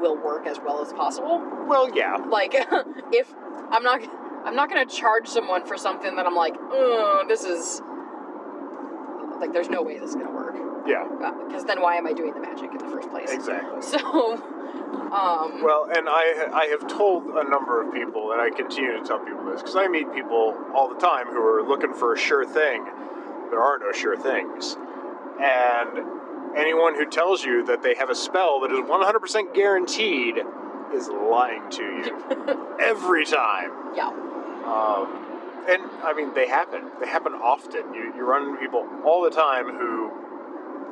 will 0.00 0.16
work 0.16 0.46
as 0.46 0.58
well 0.58 0.82
as 0.82 0.92
possible. 0.92 1.42
Well, 1.66 1.94
yeah. 1.94 2.16
Like 2.16 2.54
if 3.12 3.34
I'm 3.70 3.82
not 3.82 4.02
I'm 4.44 4.56
not 4.56 4.70
going 4.70 4.86
to 4.86 4.94
charge 4.94 5.28
someone 5.28 5.66
for 5.66 5.76
something 5.76 6.16
that 6.16 6.26
I'm 6.26 6.34
like, 6.34 6.54
oh, 6.58 7.24
this 7.28 7.44
is 7.44 7.82
like 9.38 9.52
there's 9.52 9.68
no 9.68 9.82
way 9.82 9.98
this 9.98 10.10
is 10.10 10.14
going 10.16 10.26
to. 10.26 10.29
Yeah, 10.90 11.04
Because 11.46 11.64
then 11.64 11.80
why 11.80 11.94
am 11.96 12.06
I 12.06 12.12
doing 12.12 12.34
the 12.34 12.40
magic 12.40 12.70
in 12.72 12.78
the 12.78 12.88
first 12.94 13.08
place? 13.10 13.30
exactly. 13.30 13.80
So, 13.82 13.98
um, 15.12 15.62
Well, 15.62 15.88
and 15.96 16.08
I 16.08 16.48
I 16.52 16.64
have 16.66 16.86
told 16.88 17.24
a 17.26 17.44
number 17.48 17.80
of 17.82 17.92
people, 17.94 18.32
and 18.32 18.40
I 18.40 18.50
continue 18.50 18.92
to 18.98 19.04
tell 19.04 19.20
people 19.20 19.44
this 19.50 19.60
because 19.62 19.76
I 19.76 19.86
meet 19.88 20.12
people 20.12 20.54
all 20.74 20.88
the 20.92 20.98
time 21.00 21.26
who 21.28 21.40
are 21.40 21.62
looking 21.62 21.94
for 21.94 22.12
a 22.14 22.18
sure 22.18 22.44
thing. 22.44 22.84
There 23.50 23.62
are 23.62 23.78
no 23.78 23.92
sure 23.92 24.16
things, 24.16 24.76
and 25.40 25.92
anyone 26.56 26.94
who 26.96 27.06
tells 27.08 27.44
you 27.44 27.64
that 27.66 27.82
they 27.82 27.94
have 27.94 28.10
a 28.10 28.14
spell 28.14 28.60
that 28.60 28.70
is 28.72 28.80
100% 28.80 29.54
guaranteed 29.54 30.36
is 30.92 31.08
lying 31.08 31.68
to 31.70 31.82
you 31.82 32.76
every 32.80 33.24
time. 33.24 33.70
yeah. 33.94 34.08
Um, 34.08 35.06
and 35.68 35.82
I 36.02 36.12
mean, 36.14 36.32
they 36.34 36.46
happen. 36.48 36.82
They 37.00 37.06
happen 37.06 37.32
often. 37.34 37.94
You, 37.94 38.12
you 38.16 38.24
run 38.24 38.48
into 38.48 38.60
people 38.60 38.86
all 39.04 39.22
the 39.22 39.30
time 39.30 39.66
who, 39.78 40.10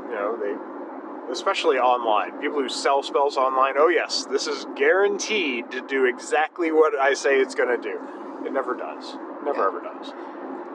you 0.09 0.15
know, 0.15 0.37
they, 0.41 1.33
especially 1.33 1.79
online, 1.79 2.41
people 2.41 2.61
who 2.61 2.69
sell 2.69 3.03
spells 3.03 3.37
online. 3.37 3.75
Oh, 3.77 3.88
yes, 3.88 4.25
this 4.25 4.47
is 4.47 4.67
guaranteed 4.77 5.71
to 5.71 5.81
do 5.87 6.07
exactly 6.07 6.73
what 6.73 6.99
I 6.99 7.15
say 7.15 7.38
it's 7.38 7.55
going 7.55 7.69
to 7.69 7.83
do. 7.83 8.00
It 8.47 8.53
never 8.53 8.75
does. 8.75 9.17
Never 9.45 9.59
Yeah. 9.59 9.67
ever 9.67 9.81
does. 9.81 10.12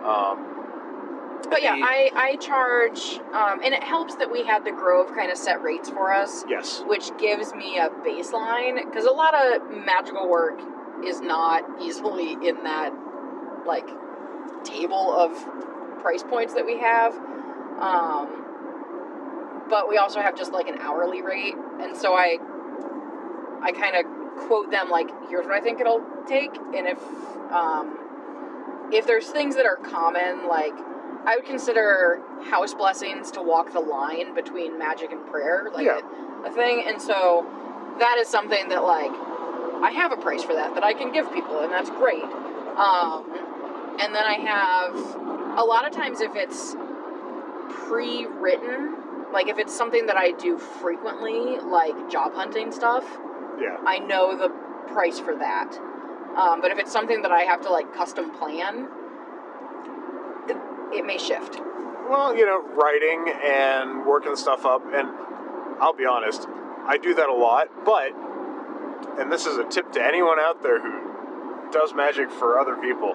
Um, 0.03 0.49
But 1.49 1.61
yeah, 1.61 1.75
the- 1.75 1.83
I, 1.83 2.09
I 2.15 2.35
charge, 2.37 3.19
um, 3.33 3.59
and 3.63 3.73
it 3.73 3.83
helps 3.83 4.15
that 4.15 4.31
we 4.31 4.43
had 4.43 4.63
the 4.63 4.71
Grove 4.71 5.13
kind 5.13 5.31
of 5.31 5.37
set 5.37 5.61
rates 5.61 5.89
for 5.89 6.13
us, 6.13 6.45
yes. 6.47 6.83
which 6.87 7.15
gives 7.17 7.53
me 7.53 7.77
a 7.79 7.89
baseline. 7.89 8.75
Because 8.85 9.05
a 9.05 9.11
lot 9.11 9.33
of 9.33 9.69
magical 9.71 10.29
work 10.29 10.59
is 11.03 11.19
not 11.19 11.63
easily 11.81 12.33
in 12.47 12.63
that, 12.63 12.93
like, 13.65 13.89
table 14.63 15.11
of 15.13 15.31
price 16.01 16.23
points 16.23 16.53
that 16.53 16.65
we 16.65 16.77
have. 16.79 17.13
Um, 17.79 18.45
but 19.73 19.89
we 19.89 19.97
also 19.97 20.21
have 20.21 20.35
just 20.37 20.51
like 20.51 20.67
an 20.67 20.77
hourly 20.77 21.23
rate, 21.23 21.55
and 21.81 21.97
so 21.97 22.13
I, 22.13 22.37
I 23.63 23.71
kind 23.71 23.95
of 23.95 24.05
quote 24.45 24.69
them 24.69 24.91
like, 24.91 25.09
"Here's 25.29 25.47
what 25.47 25.55
I 25.55 25.61
think 25.61 25.79
it'll 25.79 26.05
take," 26.27 26.55
and 26.77 26.85
if, 26.87 26.99
um, 27.51 27.97
if 28.91 29.07
there's 29.07 29.31
things 29.31 29.55
that 29.55 29.65
are 29.65 29.77
common, 29.77 30.47
like 30.47 30.73
I 31.25 31.37
would 31.37 31.45
consider 31.47 32.21
house 32.43 32.75
blessings 32.75 33.31
to 33.31 33.41
walk 33.41 33.73
the 33.73 33.79
line 33.79 34.35
between 34.35 34.77
magic 34.77 35.11
and 35.11 35.25
prayer, 35.25 35.71
like 35.73 35.87
Yeah. 35.87 36.01
a, 36.43 36.49
a 36.49 36.51
thing. 36.51 36.83
And 36.85 37.01
so 37.01 37.43
that 37.97 38.17
is 38.19 38.27
something 38.27 38.69
that 38.69 38.83
like 38.83 39.11
I 39.81 39.89
have 39.89 40.11
a 40.11 40.17
price 40.17 40.43
for 40.43 40.53
that 40.53 40.75
that 40.75 40.83
I 40.83 40.93
can 40.93 41.11
give 41.11 41.33
people, 41.33 41.61
and 41.61 41.71
that's 41.71 41.89
great. 41.89 42.21
Um, 42.77 43.25
and 43.99 44.13
then 44.13 44.23
I 44.23 44.37
have 44.45 45.57
a 45.57 45.63
lot 45.63 45.87
of 45.87 45.91
times 45.93 46.21
if 46.21 46.35
it's 46.35 46.75
pre-written, 47.87 48.97
like 49.33 49.47
if 49.47 49.57
it's 49.57 49.75
something 49.75 50.05
that 50.05 50.15
I 50.15 50.31
do 50.31 50.57
frequently, 50.57 51.57
like 51.59 52.09
job 52.09 52.33
hunting 52.33 52.71
stuff, 52.71 53.03
Yeah. 53.59 53.77
I 53.85 53.99
know 53.99 54.37
the 54.37 54.49
price 54.93 55.19
for 55.19 55.35
that. 55.35 55.75
Um, 56.37 56.61
but 56.61 56.71
if 56.71 56.79
it's 56.79 56.91
something 56.91 57.21
that 57.23 57.31
I 57.31 57.41
have 57.41 57.61
to 57.61 57.69
like 57.69 57.93
custom 57.93 58.31
plan, 58.31 58.87
it, 60.47 60.57
it 60.97 61.05
may 61.05 61.17
shift. 61.17 61.59
Well, 62.09 62.35
you 62.35 62.45
know, 62.45 62.61
writing 62.75 63.33
and 63.43 64.05
working 64.05 64.35
stuff 64.35 64.65
up, 64.65 64.83
and 64.93 65.07
I'll 65.79 65.93
be 65.93 66.05
honest, 66.05 66.47
I 66.85 66.97
do 66.97 67.13
that 67.15 67.29
a 67.29 67.33
lot, 67.33 67.69
but, 67.85 68.11
and 69.19 69.31
this 69.31 69.45
is 69.45 69.57
a 69.57 69.63
tip 69.63 69.91
to 69.93 70.03
anyone 70.03 70.39
out 70.39 70.61
there 70.61 70.81
who 70.81 71.71
does 71.71 71.93
magic 71.93 72.29
for 72.29 72.59
other 72.59 72.75
people, 72.75 73.13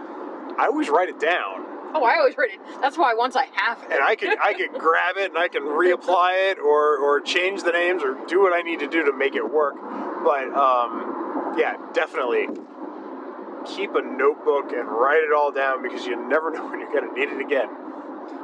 I 0.59 0.67
always 0.67 0.89
write 0.89 1.09
it 1.09 1.21
down. 1.21 1.58
Oh, 1.95 2.05
I 2.05 2.19
always 2.19 2.37
write 2.37 2.51
it. 2.53 2.61
That's 2.83 2.99
why 2.99 3.15
once 3.15 3.35
I 3.35 3.47
have 3.55 3.83
it, 3.83 3.91
And 3.91 4.03
I 4.03 4.15
can 4.15 4.37
I 4.43 4.53
can 4.53 4.73
grab 4.73 5.17
it 5.17 5.31
and 5.31 5.39
I 5.39 5.49
can 5.49 5.63
reapply 5.63 6.51
it 6.53 6.59
or, 6.59 6.99
or 6.99 7.21
change 7.21 7.63
the 7.63 7.73
names 7.73 8.03
or 8.03 8.15
do 8.27 8.43
what 8.43 8.53
I 8.53 8.61
need 8.61 8.81
to 8.81 8.87
do 8.89 9.05
to 9.05 9.13
make 9.13 9.35
it 9.35 9.51
work. 9.51 9.75
But 10.23 10.53
um, 10.55 11.55
yeah, 11.57 11.77
definitely 11.95 12.49
keep 13.67 13.95
a 13.95 14.03
notebook 14.03 14.73
and 14.73 14.87
write 14.89 15.23
it 15.25 15.33
all 15.35 15.51
down 15.51 15.83
because 15.83 16.07
you 16.07 16.15
never 16.29 16.51
know 16.55 16.69
when 16.69 16.79
you're 16.81 16.93
going 16.93 17.09
to 17.09 17.15
need 17.19 17.29
it 17.31 17.41
again. 17.41 17.69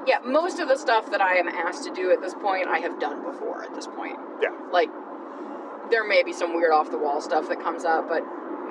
yeah, 0.07 0.19
most 0.25 0.59
of 0.59 0.69
the 0.69 0.77
stuff 0.77 1.11
that 1.11 1.21
I 1.21 1.35
am 1.37 1.47
asked 1.49 1.85
to 1.85 1.93
do 1.95 2.11
at 2.13 2.21
this 2.23 2.35
point, 2.35 2.67
I 2.69 2.79
have 2.79 2.99
done 2.99 3.23
before. 3.23 3.63
At 3.63 3.75
this 3.75 3.87
point, 3.87 4.19
Yeah. 4.43 4.51
like 4.73 4.89
there 5.91 6.07
may 6.09 6.23
be 6.23 6.33
some 6.33 6.55
weird 6.57 6.73
off 6.73 6.91
the 6.91 6.99
wall 6.99 7.21
stuff 7.21 7.49
that 7.51 7.61
comes 7.63 7.85
up, 7.85 8.09
but 8.09 8.23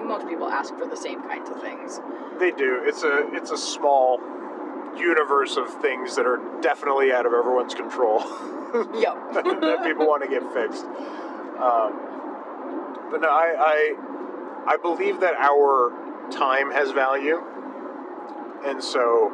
most 0.03 0.27
people 0.27 0.47
ask 0.49 0.75
for 0.75 0.87
the 0.87 0.97
same 0.97 1.21
kinds 1.21 1.49
of 1.49 1.61
things. 1.61 2.01
They 2.39 2.51
do. 2.51 2.81
It's 2.83 3.03
a 3.03 3.29
it's 3.33 3.51
a 3.51 3.57
small 3.57 4.19
universe 4.97 5.57
of 5.57 5.69
things 5.81 6.15
that 6.15 6.25
are 6.25 6.39
definitely 6.61 7.11
out 7.11 7.25
of 7.25 7.33
everyone's 7.33 7.73
control 7.73 8.19
Yep. 8.73 9.33
that 9.33 9.81
people 9.83 10.07
want 10.07 10.23
to 10.23 10.29
get 10.29 10.41
fixed. 10.53 10.83
Um, 10.83 12.13
but 13.11 13.21
no, 13.21 13.29
I, 13.29 13.53
I 13.59 13.95
I 14.73 14.77
believe 14.77 15.19
that 15.19 15.35
our 15.35 15.91
time 16.31 16.71
has 16.71 16.91
value, 16.91 17.39
and 18.65 18.83
so 18.83 19.31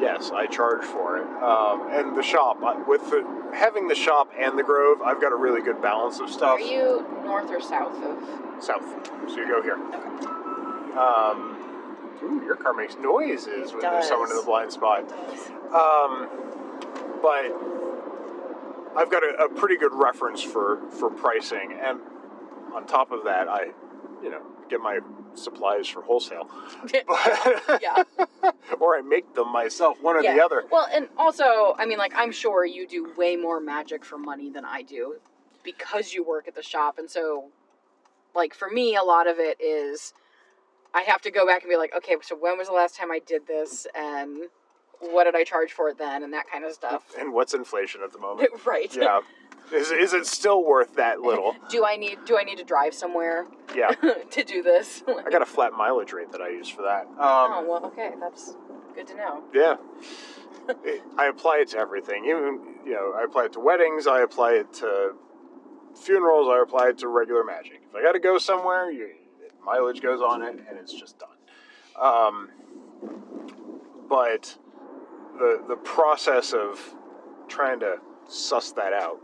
yes, 0.00 0.30
I 0.30 0.46
charge 0.46 0.84
for 0.84 1.18
it. 1.18 1.26
Um, 1.42 1.88
and 1.90 2.16
the 2.16 2.22
shop 2.22 2.58
with 2.86 3.10
the 3.10 3.26
having 3.52 3.88
the 3.88 3.94
shop 3.94 4.30
and 4.38 4.58
the 4.58 4.62
Grove, 4.62 5.02
I've 5.02 5.20
got 5.20 5.32
a 5.32 5.36
really 5.36 5.60
good 5.60 5.82
balance 5.82 6.20
of 6.20 6.30
stuff. 6.30 6.58
Are 6.58 6.60
you 6.60 7.06
north 7.24 7.50
or 7.50 7.60
south 7.60 8.02
of? 8.02 8.64
South, 8.64 8.82
so 9.28 9.36
you 9.36 9.46
go 9.46 9.62
here. 9.62 9.76
Um, 10.98 11.57
ooh, 12.22 12.42
your 12.44 12.56
car 12.56 12.74
makes 12.74 12.96
noises 12.96 13.72
when 13.72 13.80
there's 13.80 14.08
someone 14.08 14.30
in 14.30 14.36
the 14.36 14.42
blind 14.42 14.72
spot. 14.72 15.10
Um, 15.72 16.28
but 17.22 17.52
I've 18.96 19.10
got 19.10 19.22
a, 19.22 19.44
a 19.44 19.48
pretty 19.48 19.76
good 19.76 19.92
reference 19.94 20.42
for 20.42 20.80
for 20.90 21.10
pricing, 21.10 21.78
and 21.80 22.00
on 22.74 22.86
top 22.86 23.12
of 23.12 23.24
that, 23.24 23.48
I, 23.48 23.72
you 24.22 24.30
know, 24.30 24.42
get 24.68 24.80
my 24.80 25.00
supplies 25.34 25.88
for 25.88 26.02
wholesale, 26.02 26.48
yeah. 26.94 28.02
or 28.80 28.96
I 28.96 29.02
make 29.02 29.34
them 29.34 29.52
myself, 29.52 30.02
one 30.02 30.16
or 30.16 30.22
yeah. 30.22 30.34
the 30.34 30.44
other. 30.44 30.64
Well, 30.70 30.88
and 30.92 31.08
also, 31.16 31.74
I 31.78 31.86
mean, 31.86 31.98
like, 31.98 32.12
I'm 32.16 32.32
sure 32.32 32.64
you 32.64 32.86
do 32.86 33.12
way 33.16 33.36
more 33.36 33.60
magic 33.60 34.04
for 34.04 34.18
money 34.18 34.50
than 34.50 34.64
I 34.64 34.82
do 34.82 35.16
because 35.62 36.12
you 36.12 36.24
work 36.24 36.48
at 36.48 36.54
the 36.54 36.62
shop. 36.62 36.98
And 36.98 37.10
so, 37.10 37.46
like, 38.34 38.54
for 38.54 38.68
me, 38.68 38.96
a 38.96 39.02
lot 39.02 39.26
of 39.26 39.38
it 39.38 39.60
is 39.60 40.12
I 40.94 41.02
have 41.02 41.20
to 41.22 41.30
go 41.30 41.46
back 41.46 41.62
and 41.62 41.70
be 41.70 41.76
like, 41.76 41.94
okay, 41.96 42.16
so 42.22 42.36
when 42.36 42.58
was 42.58 42.68
the 42.68 42.74
last 42.74 42.96
time 42.96 43.10
I 43.10 43.20
did 43.24 43.46
this? 43.46 43.86
And 43.94 44.44
what 45.00 45.24
did 45.24 45.36
I 45.36 45.44
charge 45.44 45.72
for 45.72 45.88
it 45.88 45.98
then? 45.98 46.22
And 46.22 46.32
that 46.32 46.50
kind 46.50 46.64
of 46.64 46.72
stuff. 46.72 47.04
And 47.18 47.32
what's 47.32 47.54
inflation 47.54 48.00
at 48.02 48.12
the 48.12 48.18
moment? 48.18 48.50
right. 48.66 48.94
yeah, 48.94 49.20
is 49.72 49.90
is 49.90 50.12
it 50.14 50.26
still 50.26 50.64
worth 50.64 50.94
that 50.96 51.20
little? 51.20 51.54
Do 51.70 51.84
I 51.84 51.96
need 51.96 52.18
do 52.24 52.38
I 52.38 52.42
need 52.42 52.58
to 52.58 52.64
drive 52.64 52.94
somewhere 52.94 53.46
Yeah, 53.76 53.88
to 53.90 54.44
do 54.44 54.62
this? 54.62 55.02
I 55.06 55.30
got 55.30 55.42
a 55.42 55.46
flat 55.46 55.72
mileage 55.72 56.12
rate 56.12 56.32
that 56.32 56.40
I 56.40 56.48
use 56.48 56.68
for 56.68 56.82
that. 56.82 57.02
Um, 57.06 57.16
oh 57.18 57.64
well, 57.68 57.86
okay, 57.86 58.12
that's 58.20 58.56
good 58.94 59.06
to 59.08 59.14
know. 59.16 59.42
Yeah. 59.52 59.76
It- 60.84 61.02
I 61.18 61.26
apply 61.26 61.58
it 61.58 61.68
to 61.68 61.78
everything. 61.78 62.24
Even, 62.26 62.76
you 62.84 62.92
know, 62.92 63.14
I 63.18 63.24
apply 63.24 63.46
it 63.46 63.52
to 63.54 63.60
weddings, 63.60 64.06
I 64.06 64.20
apply 64.20 64.52
it 64.52 64.72
to 64.74 65.14
funerals, 65.94 66.48
I 66.48 66.60
apply 66.62 66.88
it 66.90 66.98
to 66.98 67.08
regular 67.08 67.42
magic. 67.44 67.80
If 67.88 67.94
I 67.94 68.02
got 68.02 68.12
to 68.12 68.18
go 68.20 68.38
somewhere, 68.38 68.90
you, 68.90 69.08
mileage 69.64 70.00
goes 70.02 70.20
on 70.20 70.42
it, 70.42 70.58
and 70.68 70.78
it's 70.78 70.92
just 70.92 71.18
done. 71.18 71.28
Um, 72.00 72.50
but 74.08 74.56
the 75.38 75.62
the 75.68 75.76
process 75.76 76.52
of 76.52 76.94
trying 77.48 77.80
to 77.80 77.96
suss 78.28 78.72
that 78.72 78.92
out, 78.92 79.20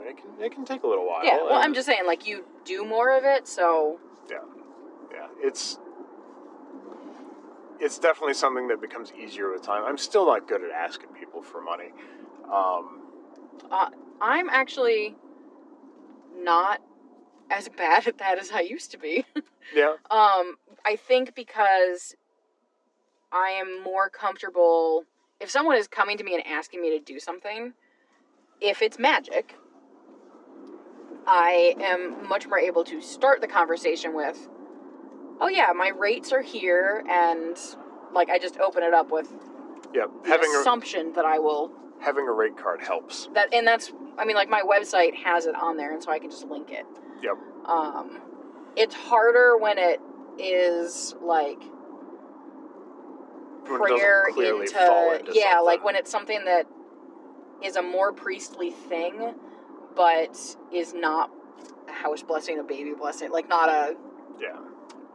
it 0.00 0.16
can, 0.16 0.44
it 0.44 0.52
can 0.52 0.64
take 0.64 0.82
a 0.82 0.86
little 0.86 1.06
while. 1.06 1.24
Yeah. 1.24 1.36
Well, 1.36 1.54
I'm 1.54 1.74
just 1.74 1.86
saying, 1.86 2.06
like, 2.06 2.26
you 2.26 2.44
do 2.64 2.84
more 2.84 3.16
of 3.16 3.24
it, 3.24 3.46
so 3.46 3.98
yeah, 4.30 4.38
yeah. 5.12 5.28
It's 5.38 5.78
it's 7.80 7.98
definitely 7.98 8.34
something 8.34 8.68
that 8.68 8.80
becomes 8.80 9.12
easier 9.12 9.50
with 9.52 9.62
time. 9.62 9.84
I'm 9.84 9.98
still 9.98 10.26
not 10.26 10.48
good 10.48 10.62
at 10.62 10.70
asking 10.70 11.08
people 11.08 11.42
for 11.42 11.60
money. 11.60 11.92
Um, 12.44 13.02
Uh, 13.70 13.90
I'm 14.20 14.48
actually 14.48 15.16
not 16.36 16.80
as 17.50 17.68
bad 17.68 18.06
at 18.08 18.18
that 18.18 18.38
as 18.38 18.50
I 18.50 18.60
used 18.60 18.90
to 18.92 18.98
be. 18.98 19.24
yeah, 19.74 19.94
um, 20.10 20.56
I 20.84 20.96
think 20.96 21.34
because 21.34 22.14
I 23.32 23.50
am 23.50 23.82
more 23.82 24.08
comfortable. 24.08 25.04
If 25.40 25.50
someone 25.50 25.76
is 25.76 25.88
coming 25.88 26.16
to 26.18 26.24
me 26.24 26.34
and 26.34 26.46
asking 26.46 26.80
me 26.80 26.96
to 26.96 27.04
do 27.04 27.18
something, 27.18 27.74
if 28.60 28.82
it's 28.82 28.98
magic, 28.98 29.56
I 31.26 31.74
am 31.80 32.28
much 32.28 32.46
more 32.46 32.58
able 32.58 32.84
to 32.84 33.00
start 33.00 33.40
the 33.40 33.48
conversation 33.48 34.14
with, 34.14 34.48
"Oh 35.40 35.48
yeah, 35.48 35.72
my 35.72 35.88
rates 35.88 36.32
are 36.32 36.42
here," 36.42 37.04
and 37.10 37.58
like 38.12 38.30
I 38.30 38.38
just 38.38 38.58
open 38.58 38.82
it 38.82 38.94
up 38.94 39.10
with 39.10 39.32
yeah. 39.92 40.06
the 40.22 40.28
Having 40.28 40.54
a 40.54 40.60
assumption 40.60 41.12
that 41.14 41.24
I 41.24 41.38
will 41.38 41.72
having 42.00 42.26
a 42.28 42.32
rate 42.32 42.56
card 42.56 42.82
helps. 42.82 43.28
that 43.34 43.52
and 43.54 43.66
that's 43.66 43.92
i 44.18 44.24
mean 44.24 44.36
like 44.36 44.50
my 44.50 44.60
website 44.62 45.14
has 45.14 45.46
it 45.46 45.54
on 45.54 45.76
there 45.76 45.92
and 45.92 46.02
so 46.02 46.10
i 46.10 46.18
can 46.18 46.28
just 46.28 46.46
link 46.48 46.70
it 46.70 46.84
Yep. 47.22 47.66
um 47.66 48.20
it's 48.76 48.94
harder 48.94 49.56
when 49.56 49.78
it 49.78 50.00
is 50.38 51.14
like 51.22 51.60
When 53.66 53.80
prayer 53.80 54.26
into, 54.28 55.18
into 55.18 55.32
yeah 55.34 55.60
like 55.60 55.84
when 55.84 55.96
it's 55.96 56.10
something 56.10 56.44
that 56.44 56.66
is 57.62 57.76
a 57.76 57.82
more 57.82 58.12
priestly 58.12 58.70
thing, 58.70 59.34
but 59.96 60.56
is 60.72 60.92
not 60.94 61.30
a 61.88 61.92
house 61.92 62.22
blessing, 62.22 62.58
a 62.58 62.62
baby 62.62 62.92
blessing, 62.92 63.30
like 63.30 63.48
not 63.48 63.68
a 63.68 63.96
Yeah. 64.40 64.58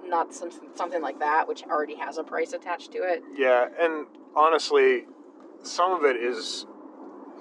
not 0.05 0.33
some, 0.33 0.49
something 0.75 1.01
like 1.01 1.19
that, 1.19 1.47
which 1.47 1.63
already 1.63 1.95
has 1.95 2.17
a 2.17 2.23
price 2.23 2.53
attached 2.53 2.91
to 2.93 2.99
it. 2.99 3.23
Yeah, 3.35 3.67
and 3.79 4.07
honestly, 4.35 5.05
some 5.61 5.91
of 5.91 6.03
it 6.05 6.15
is, 6.15 6.65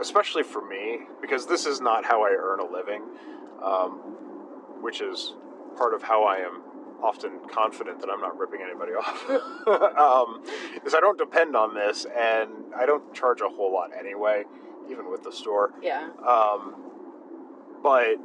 especially 0.01 0.43
for 0.43 0.67
me, 0.67 1.01
because 1.21 1.47
this 1.47 1.65
is 1.65 1.81
not 1.81 2.05
how 2.05 2.23
I 2.23 2.31
earn 2.39 2.61
a 2.61 2.71
living, 2.71 3.03
um, 3.63 4.18
which 4.81 5.01
is 5.01 5.35
part 5.77 5.95
of 5.95 6.03
how 6.03 6.25
I 6.25 6.39
am 6.39 6.63
often 7.03 7.39
confident 7.49 8.01
that 8.01 8.11
I'm 8.11 8.21
not 8.21 8.37
ripping 8.39 8.61
anybody 8.63 8.93
off. 8.95 9.29
um, 9.29 10.43
is 10.85 10.95
I 10.95 11.01
don't 11.01 11.19
depend 11.19 11.57
on 11.57 11.75
this, 11.75 12.05
and 12.07 12.51
I 12.77 12.87
don't 12.87 13.15
charge 13.15 13.41
a 13.41 13.49
whole 13.49 13.73
lot 13.73 13.91
anyway, 13.97 14.45
even 14.91 15.11
with 15.11 15.23
the 15.23 15.33
store. 15.33 15.73
Yeah. 15.83 16.09
Um, 16.27 16.75
but 17.83 18.17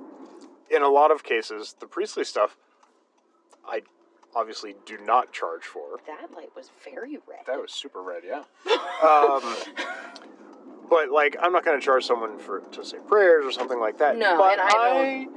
in 0.71 0.81
a 0.81 0.89
lot 0.89 1.11
of 1.11 1.23
cases, 1.23 1.75
the 1.79 1.85
priestly 1.85 2.23
stuff, 2.23 2.57
I 3.67 3.81
obviously 4.35 4.75
do 4.85 4.97
not 5.05 5.31
charge 5.31 5.63
for. 5.63 5.99
That 6.07 6.33
light 6.35 6.49
was 6.55 6.71
very 6.83 7.17
red. 7.27 7.45
That 7.45 7.61
was 7.61 7.71
super 7.71 8.01
red, 8.01 8.23
yeah. 8.25 8.43
um, 9.07 9.55
but 10.89 11.11
like, 11.11 11.35
I'm 11.39 11.51
not 11.51 11.63
going 11.63 11.79
to 11.79 11.85
charge 11.85 12.05
someone 12.05 12.39
for 12.39 12.61
to 12.61 12.83
say 12.83 12.97
prayers 13.07 13.45
or 13.45 13.51
something 13.51 13.79
like 13.79 13.99
that. 13.99 14.17
No, 14.17 14.37
but 14.37 14.53
and 14.53 14.61
I 14.61 14.67
I, 14.71 15.27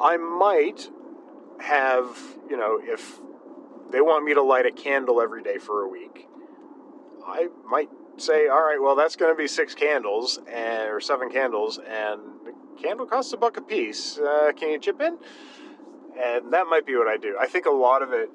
I 0.00 0.16
might 0.16 0.90
have, 1.60 2.18
you 2.48 2.56
know, 2.56 2.80
if 2.82 3.20
they 3.90 4.00
want 4.00 4.24
me 4.24 4.34
to 4.34 4.42
light 4.42 4.66
a 4.66 4.72
candle 4.72 5.20
every 5.20 5.42
day 5.42 5.58
for 5.58 5.82
a 5.82 5.88
week, 5.88 6.26
I 7.26 7.48
might 7.64 7.90
say, 8.16 8.48
all 8.48 8.62
right, 8.62 8.80
well, 8.80 8.96
that's 8.96 9.16
going 9.16 9.32
to 9.32 9.36
be 9.36 9.48
six 9.48 9.74
candles 9.74 10.38
and 10.48 10.90
or 10.90 11.00
seven 11.00 11.30
candles, 11.30 11.78
and 11.78 12.20
the 12.44 12.82
candle 12.82 13.06
costs 13.06 13.32
a 13.32 13.36
buck 13.36 13.56
a 13.56 13.62
piece. 13.62 14.18
Uh, 14.18 14.52
can 14.56 14.70
you 14.70 14.78
chip 14.78 15.00
in? 15.00 15.18
And 16.20 16.52
that 16.52 16.66
might 16.68 16.86
be 16.86 16.96
what 16.96 17.08
I 17.08 17.16
do. 17.16 17.36
I 17.40 17.46
think 17.46 17.66
a 17.66 17.70
lot 17.70 18.02
of 18.02 18.12
it, 18.12 18.30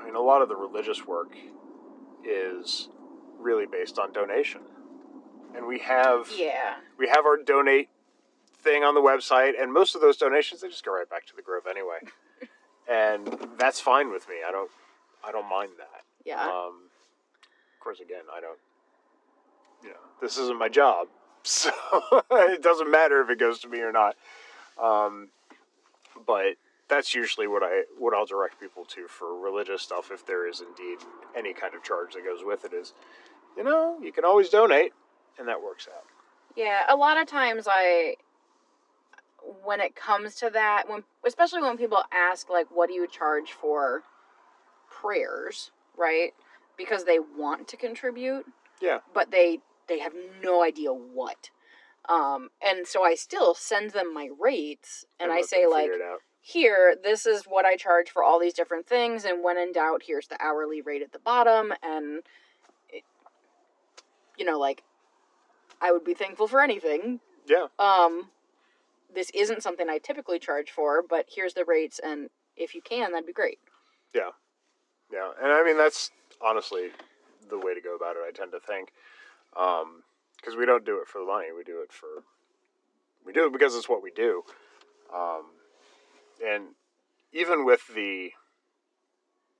I 0.00 0.04
mean, 0.04 0.16
a 0.16 0.20
lot 0.20 0.42
of 0.42 0.48
the 0.48 0.56
religious 0.56 1.06
work 1.06 1.36
is 2.24 2.88
really 3.38 3.66
based 3.66 3.98
on 3.98 4.12
donation, 4.12 4.62
and 5.54 5.66
we 5.66 5.78
have 5.80 6.28
yeah. 6.36 6.76
we 6.98 7.08
have 7.08 7.24
our 7.24 7.36
donate 7.36 7.88
thing 8.66 8.82
on 8.82 8.94
the 8.94 9.00
website, 9.00 9.52
and 9.60 9.72
most 9.72 9.94
of 9.94 10.00
those 10.00 10.16
donations 10.16 10.60
they 10.60 10.68
just 10.68 10.84
go 10.84 10.92
right 10.92 11.08
back 11.08 11.24
to 11.26 11.36
the 11.36 11.42
Grove 11.42 11.64
anyway, 11.70 11.98
and 12.90 13.48
that's 13.58 13.80
fine 13.80 14.10
with 14.10 14.28
me. 14.28 14.36
I 14.46 14.50
don't 14.50 14.70
I 15.24 15.32
don't 15.32 15.48
mind 15.48 15.70
that. 15.78 16.02
Yeah. 16.24 16.42
Um, 16.42 16.88
of 17.74 17.80
course, 17.80 18.00
again, 18.00 18.24
I 18.34 18.40
don't. 18.40 18.58
You 19.82 19.90
know, 19.90 19.96
this 20.20 20.36
isn't 20.38 20.58
my 20.58 20.68
job, 20.68 21.06
so 21.42 21.70
it 22.30 22.62
doesn't 22.62 22.90
matter 22.90 23.20
if 23.20 23.30
it 23.30 23.38
goes 23.38 23.60
to 23.60 23.68
me 23.68 23.80
or 23.80 23.92
not. 23.92 24.16
Um, 24.82 25.28
but 26.26 26.56
that's 26.88 27.14
usually 27.14 27.46
what 27.46 27.62
I 27.62 27.82
what 27.98 28.14
I'll 28.14 28.26
direct 28.26 28.60
people 28.60 28.84
to 28.86 29.06
for 29.06 29.38
religious 29.38 29.82
stuff, 29.82 30.10
if 30.10 30.26
there 30.26 30.48
is 30.48 30.60
indeed 30.60 30.98
any 31.36 31.52
kind 31.52 31.74
of 31.74 31.82
charge 31.84 32.14
that 32.14 32.24
goes 32.24 32.40
with 32.44 32.64
it. 32.64 32.72
Is 32.72 32.94
you 33.56 33.62
know 33.62 33.98
you 34.02 34.12
can 34.12 34.24
always 34.24 34.48
donate, 34.48 34.92
and 35.38 35.46
that 35.46 35.62
works 35.62 35.88
out. 35.94 36.04
Yeah, 36.56 36.84
a 36.88 36.96
lot 36.96 37.18
of 37.20 37.26
times 37.26 37.68
I 37.70 38.16
when 39.64 39.80
it 39.80 39.94
comes 39.94 40.34
to 40.36 40.50
that, 40.50 40.84
when 40.88 41.04
especially 41.26 41.62
when 41.62 41.76
people 41.76 42.02
ask 42.12 42.48
like 42.50 42.66
what 42.70 42.88
do 42.88 42.94
you 42.94 43.06
charge 43.06 43.52
for 43.52 44.02
prayers, 44.90 45.70
right? 45.96 46.32
Because 46.76 47.04
they 47.04 47.18
want 47.18 47.68
to 47.68 47.76
contribute, 47.76 48.44
Yeah. 48.80 48.98
but 49.14 49.30
they 49.30 49.60
they 49.88 49.98
have 50.00 50.14
no 50.42 50.62
idea 50.62 50.92
what. 50.92 51.50
Um, 52.08 52.50
and 52.64 52.86
so 52.86 53.02
I 53.04 53.14
still 53.14 53.54
send 53.54 53.90
them 53.90 54.12
my 54.14 54.28
rates 54.38 55.04
and 55.18 55.32
I 55.32 55.42
say 55.42 55.66
like 55.66 55.84
figure 55.90 55.96
it 55.96 56.02
out. 56.02 56.20
here, 56.40 56.96
this 57.02 57.26
is 57.26 57.44
what 57.44 57.64
I 57.64 57.76
charge 57.76 58.10
for 58.10 58.22
all 58.22 58.38
these 58.38 58.54
different 58.54 58.86
things, 58.86 59.24
and 59.24 59.42
when 59.42 59.58
in 59.58 59.72
doubt, 59.72 60.02
here's 60.06 60.28
the 60.28 60.40
hourly 60.40 60.80
rate 60.80 61.02
at 61.02 61.12
the 61.12 61.18
bottom, 61.18 61.72
and 61.82 62.22
it, 62.88 63.02
you 64.36 64.44
know, 64.44 64.58
like 64.58 64.82
I 65.80 65.92
would 65.92 66.04
be 66.04 66.14
thankful 66.14 66.46
for 66.48 66.60
anything. 66.62 67.20
yeah, 67.46 67.66
Um, 67.78 68.30
this 69.16 69.30
isn't 69.30 69.62
something 69.62 69.88
I 69.88 69.98
typically 69.98 70.38
charge 70.38 70.70
for, 70.70 71.02
but 71.02 71.26
here's 71.34 71.54
the 71.54 71.64
rates, 71.64 71.98
and 72.04 72.28
if 72.54 72.74
you 72.74 72.82
can, 72.82 73.10
that'd 73.10 73.26
be 73.26 73.32
great. 73.32 73.58
yeah, 74.14 74.30
yeah, 75.12 75.30
and 75.42 75.50
I 75.50 75.64
mean 75.64 75.76
that's 75.76 76.10
honestly 76.44 76.90
the 77.48 77.58
way 77.58 77.74
to 77.74 77.80
go 77.80 77.96
about 77.96 78.16
it. 78.16 78.22
I 78.28 78.30
tend 78.30 78.52
to 78.52 78.60
think 78.60 78.92
because 79.52 80.56
we 80.56 80.66
don't 80.66 80.84
do 80.84 81.00
it 81.00 81.08
for 81.08 81.18
the 81.18 81.26
money; 81.26 81.46
we 81.56 81.64
do 81.64 81.80
it 81.82 81.92
for 81.92 82.24
we 83.24 83.32
do 83.32 83.46
it 83.46 83.52
because 83.52 83.74
it's 83.74 83.88
what 83.88 84.02
we 84.02 84.10
do. 84.10 84.42
Um, 85.12 85.46
and 86.46 86.64
even 87.32 87.64
with 87.64 87.80
the 87.94 88.30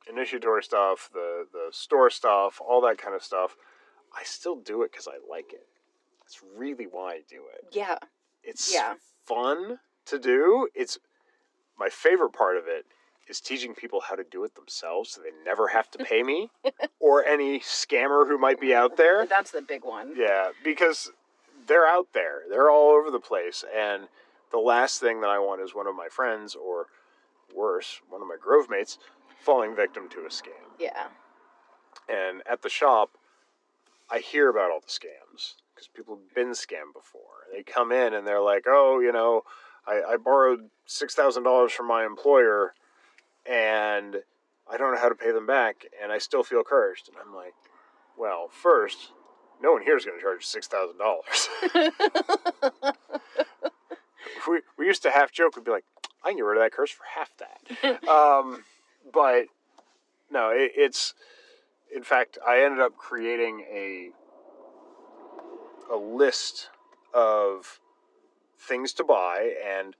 initiatory 0.08 0.62
stuff, 0.62 1.08
the 1.12 1.46
the 1.50 1.68
store 1.70 2.10
stuff, 2.10 2.60
all 2.60 2.82
that 2.82 2.98
kind 2.98 3.14
of 3.14 3.22
stuff, 3.22 3.56
I 4.14 4.22
still 4.24 4.56
do 4.56 4.82
it 4.82 4.92
because 4.92 5.08
I 5.08 5.16
like 5.30 5.52
it. 5.54 5.66
That's 6.20 6.42
really 6.56 6.86
why 6.90 7.14
I 7.14 7.20
do 7.28 7.42
it. 7.54 7.68
Yeah, 7.72 7.98
It's 8.44 8.72
Yeah. 8.72 8.94
Fun 9.26 9.78
to 10.06 10.18
do. 10.18 10.68
It's 10.74 10.98
my 11.78 11.88
favorite 11.88 12.32
part 12.32 12.56
of 12.56 12.64
it 12.66 12.86
is 13.28 13.40
teaching 13.40 13.74
people 13.74 14.00
how 14.08 14.14
to 14.14 14.24
do 14.24 14.44
it 14.44 14.54
themselves 14.54 15.10
so 15.10 15.20
they 15.20 15.30
never 15.44 15.68
have 15.68 15.90
to 15.90 15.98
pay 15.98 16.22
me 16.22 16.50
or 17.00 17.24
any 17.24 17.58
scammer 17.60 18.26
who 18.26 18.38
might 18.38 18.60
be 18.60 18.72
out 18.74 18.96
there. 18.96 19.26
that's 19.26 19.50
the 19.50 19.62
big 19.62 19.84
one. 19.84 20.14
Yeah, 20.16 20.50
because 20.62 21.10
they're 21.66 21.86
out 21.86 22.08
there. 22.14 22.42
They're 22.48 22.70
all 22.70 22.90
over 22.90 23.10
the 23.10 23.20
place 23.20 23.64
and 23.76 24.04
the 24.52 24.58
last 24.58 25.00
thing 25.00 25.20
that 25.22 25.30
I 25.30 25.40
want 25.40 25.60
is 25.60 25.74
one 25.74 25.88
of 25.88 25.96
my 25.96 26.06
friends 26.08 26.54
or 26.54 26.86
worse, 27.54 28.00
one 28.08 28.22
of 28.22 28.28
my 28.28 28.36
grove 28.40 28.70
mates 28.70 28.96
falling 29.40 29.74
victim 29.74 30.08
to 30.10 30.20
a 30.20 30.28
scam. 30.28 30.52
Yeah, 30.78 31.08
And 32.08 32.42
at 32.48 32.62
the 32.62 32.68
shop, 32.68 33.10
I 34.10 34.18
hear 34.20 34.48
about 34.48 34.70
all 34.70 34.80
the 34.80 34.86
scams 34.86 35.54
because 35.76 35.88
people 35.88 36.16
have 36.16 36.34
been 36.34 36.52
scammed 36.52 36.94
before. 36.94 37.44
They 37.52 37.62
come 37.62 37.92
in 37.92 38.14
and 38.14 38.26
they're 38.26 38.40
like, 38.40 38.64
oh, 38.66 39.00
you 39.00 39.12
know, 39.12 39.42
I, 39.86 40.00
I 40.08 40.16
borrowed 40.16 40.70
$6,000 40.88 41.70
from 41.70 41.86
my 41.86 42.06
employer 42.06 42.72
and 43.44 44.22
I 44.70 44.78
don't 44.78 44.94
know 44.94 45.00
how 45.00 45.10
to 45.10 45.14
pay 45.14 45.32
them 45.32 45.46
back 45.46 45.84
and 46.02 46.10
I 46.10 46.16
still 46.18 46.42
feel 46.42 46.64
cursed. 46.64 47.08
And 47.08 47.16
I'm 47.24 47.32
like, 47.34 47.52
well, 48.18 48.48
first, 48.50 49.12
no 49.62 49.72
one 49.72 49.82
here 49.82 49.96
is 49.96 50.04
going 50.06 50.18
to 50.18 50.22
charge 50.22 50.46
$6,000. 50.46 51.92
we, 54.48 54.60
we 54.78 54.86
used 54.86 55.02
to 55.02 55.10
half 55.10 55.30
joke, 55.30 55.56
we'd 55.56 55.64
be 55.64 55.70
like, 55.70 55.84
I 56.24 56.30
can 56.30 56.38
get 56.38 56.44
rid 56.44 56.56
of 56.56 56.62
that 56.64 56.72
curse 56.72 56.90
for 56.90 57.04
half 57.14 57.30
that. 57.36 57.60
um, 58.08 58.64
but 59.12 59.44
no, 60.30 60.48
it, 60.50 60.72
it's 60.74 61.12
in 61.94 62.02
fact, 62.02 62.38
I 62.46 62.62
ended 62.62 62.80
up 62.80 62.96
creating 62.96 63.64
a 63.70 64.10
a 65.92 65.96
list 65.96 66.68
of 67.14 67.80
things 68.58 68.92
to 68.94 69.04
buy 69.04 69.54
and 69.66 69.94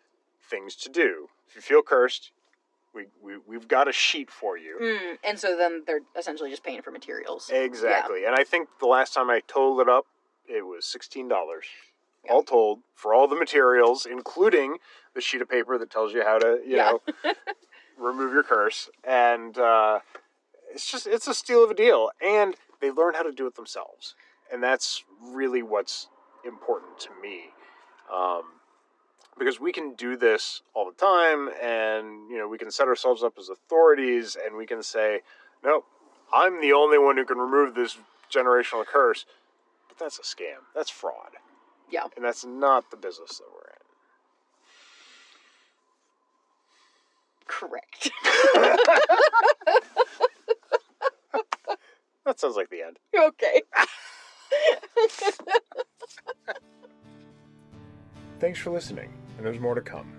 things 0.50 0.74
to 0.76 0.88
do. 0.88 1.28
If 1.48 1.56
you 1.56 1.62
feel 1.62 1.82
cursed, 1.82 2.32
we, 2.94 3.04
we 3.22 3.34
we've 3.46 3.68
got 3.68 3.88
a 3.88 3.92
sheet 3.92 4.30
for 4.30 4.56
you. 4.56 4.78
mm, 4.80 5.18
and 5.22 5.38
so 5.38 5.56
then 5.56 5.82
they're 5.86 6.00
essentially 6.18 6.50
just 6.50 6.64
paying 6.64 6.82
for 6.82 6.90
materials. 6.90 7.50
Exactly. 7.52 8.24
And 8.24 8.34
I 8.34 8.42
think 8.44 8.68
the 8.80 8.86
last 8.86 9.12
time 9.14 9.28
I 9.30 9.40
totaled 9.46 9.80
it 9.80 9.88
up, 9.88 10.06
it 10.48 10.62
was 10.66 10.84
sixteen 10.84 11.28
dollars. 11.28 11.66
Yeah. 12.24 12.32
All 12.32 12.42
told, 12.42 12.80
for 12.94 13.14
all 13.14 13.28
the 13.28 13.36
materials, 13.36 14.04
including 14.10 14.78
the 15.14 15.20
sheet 15.20 15.40
of 15.42 15.48
paper 15.48 15.78
that 15.78 15.90
tells 15.90 16.12
you 16.12 16.24
how 16.24 16.38
to, 16.38 16.58
you 16.66 16.76
Yeah. 16.76 16.92
know, 17.24 17.32
remove 17.98 18.32
your 18.32 18.42
curse. 18.42 18.90
And 19.04 19.56
uh, 19.58 20.00
it's 20.72 20.90
just 20.90 21.06
it's 21.06 21.28
a 21.28 21.34
steal 21.34 21.62
of 21.62 21.70
a 21.70 21.74
deal. 21.74 22.10
And 22.20 22.56
they 22.80 22.90
learn 22.90 23.14
how 23.14 23.22
to 23.22 23.32
do 23.32 23.46
it 23.46 23.54
themselves. 23.54 24.14
And 24.52 24.62
that's 24.62 25.04
really 25.22 25.62
what's 25.62 26.08
important 26.44 26.98
to 27.00 27.10
me. 27.20 27.46
Um, 28.14 28.42
because 29.38 29.60
we 29.60 29.72
can 29.72 29.94
do 29.94 30.16
this 30.16 30.62
all 30.74 30.86
the 30.90 30.96
time 30.96 31.48
and 31.62 32.30
you 32.30 32.38
know 32.38 32.48
we 32.48 32.58
can 32.58 32.70
set 32.70 32.88
ourselves 32.88 33.22
up 33.22 33.34
as 33.38 33.48
authorities 33.48 34.36
and 34.44 34.56
we 34.56 34.66
can 34.66 34.82
say 34.82 35.20
nope 35.64 35.84
i'm 36.32 36.60
the 36.60 36.72
only 36.72 36.98
one 36.98 37.16
who 37.16 37.24
can 37.24 37.38
remove 37.38 37.74
this 37.74 37.98
generational 38.34 38.84
curse 38.86 39.24
but 39.88 39.98
that's 39.98 40.18
a 40.18 40.22
scam 40.22 40.58
that's 40.74 40.90
fraud 40.90 41.30
Yeah. 41.90 42.04
and 42.16 42.24
that's 42.24 42.44
not 42.44 42.90
the 42.90 42.96
business 42.96 43.38
that 43.38 43.44
we're 43.52 43.70
in 43.70 43.76
Correct. 47.48 48.10
that 52.24 52.40
sounds 52.40 52.56
like 52.56 52.70
the 52.70 52.82
end 52.82 52.98
okay. 53.16 53.62
Thanks 58.38 58.58
for 58.58 58.70
listening, 58.70 59.12
and 59.36 59.46
there's 59.46 59.60
more 59.60 59.74
to 59.74 59.80
come. 59.80 60.12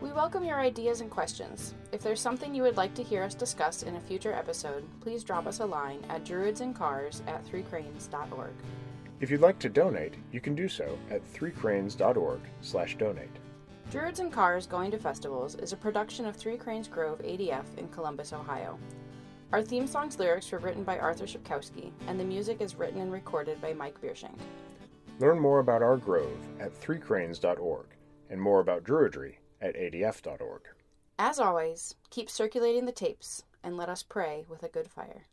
We 0.00 0.12
welcome 0.12 0.44
your 0.44 0.60
ideas 0.60 1.00
and 1.00 1.10
questions. 1.10 1.74
If 1.90 2.02
there's 2.02 2.20
something 2.20 2.54
you 2.54 2.62
would 2.62 2.76
like 2.76 2.94
to 2.94 3.02
hear 3.02 3.22
us 3.22 3.34
discuss 3.34 3.82
in 3.82 3.96
a 3.96 4.00
future 4.00 4.32
episode, 4.32 4.84
please 5.00 5.24
drop 5.24 5.46
us 5.46 5.60
a 5.60 5.66
line 5.66 6.04
at 6.08 6.24
druidsandcars 6.24 7.26
at 7.26 7.44
threecranes.org. 7.46 8.52
If 9.20 9.30
you'd 9.30 9.40
like 9.40 9.58
to 9.60 9.68
donate, 9.68 10.14
you 10.30 10.40
can 10.40 10.54
do 10.54 10.68
so 10.68 10.98
at 11.10 11.24
threecranes.org 11.32 12.40
slash 12.60 12.98
donate. 12.98 13.30
Druids 13.90 14.20
and 14.20 14.32
Cars 14.32 14.66
Going 14.66 14.90
to 14.90 14.98
Festivals 14.98 15.54
is 15.54 15.72
a 15.72 15.76
production 15.76 16.26
of 16.26 16.36
Three 16.36 16.56
Cranes 16.56 16.88
Grove 16.88 17.20
ADF 17.20 17.78
in 17.78 17.88
Columbus, 17.88 18.32
Ohio. 18.32 18.78
Our 19.52 19.62
theme 19.62 19.86
song's 19.86 20.18
lyrics 20.18 20.50
were 20.50 20.58
written 20.58 20.82
by 20.82 20.98
Arthur 20.98 21.26
Shipkowski, 21.26 21.92
and 22.08 22.18
the 22.18 22.24
music 22.24 22.60
is 22.60 22.74
written 22.74 23.00
and 23.00 23.12
recorded 23.12 23.60
by 23.60 23.72
Mike 23.72 24.00
Biershank. 24.00 24.38
Learn 25.20 25.38
more 25.38 25.60
about 25.60 25.82
our 25.82 25.96
grove 25.96 26.38
at 26.58 26.74
threecranes.org 26.80 27.86
and 28.30 28.40
more 28.40 28.60
about 28.60 28.84
Druidry 28.84 29.36
at 29.60 29.76
adf.org. 29.76 30.62
As 31.18 31.38
always, 31.38 31.94
keep 32.10 32.28
circulating 32.28 32.84
the 32.84 32.92
tapes 32.92 33.44
and 33.62 33.76
let 33.76 33.88
us 33.88 34.02
pray 34.02 34.44
with 34.48 34.64
a 34.64 34.68
good 34.68 34.88
fire. 34.88 35.26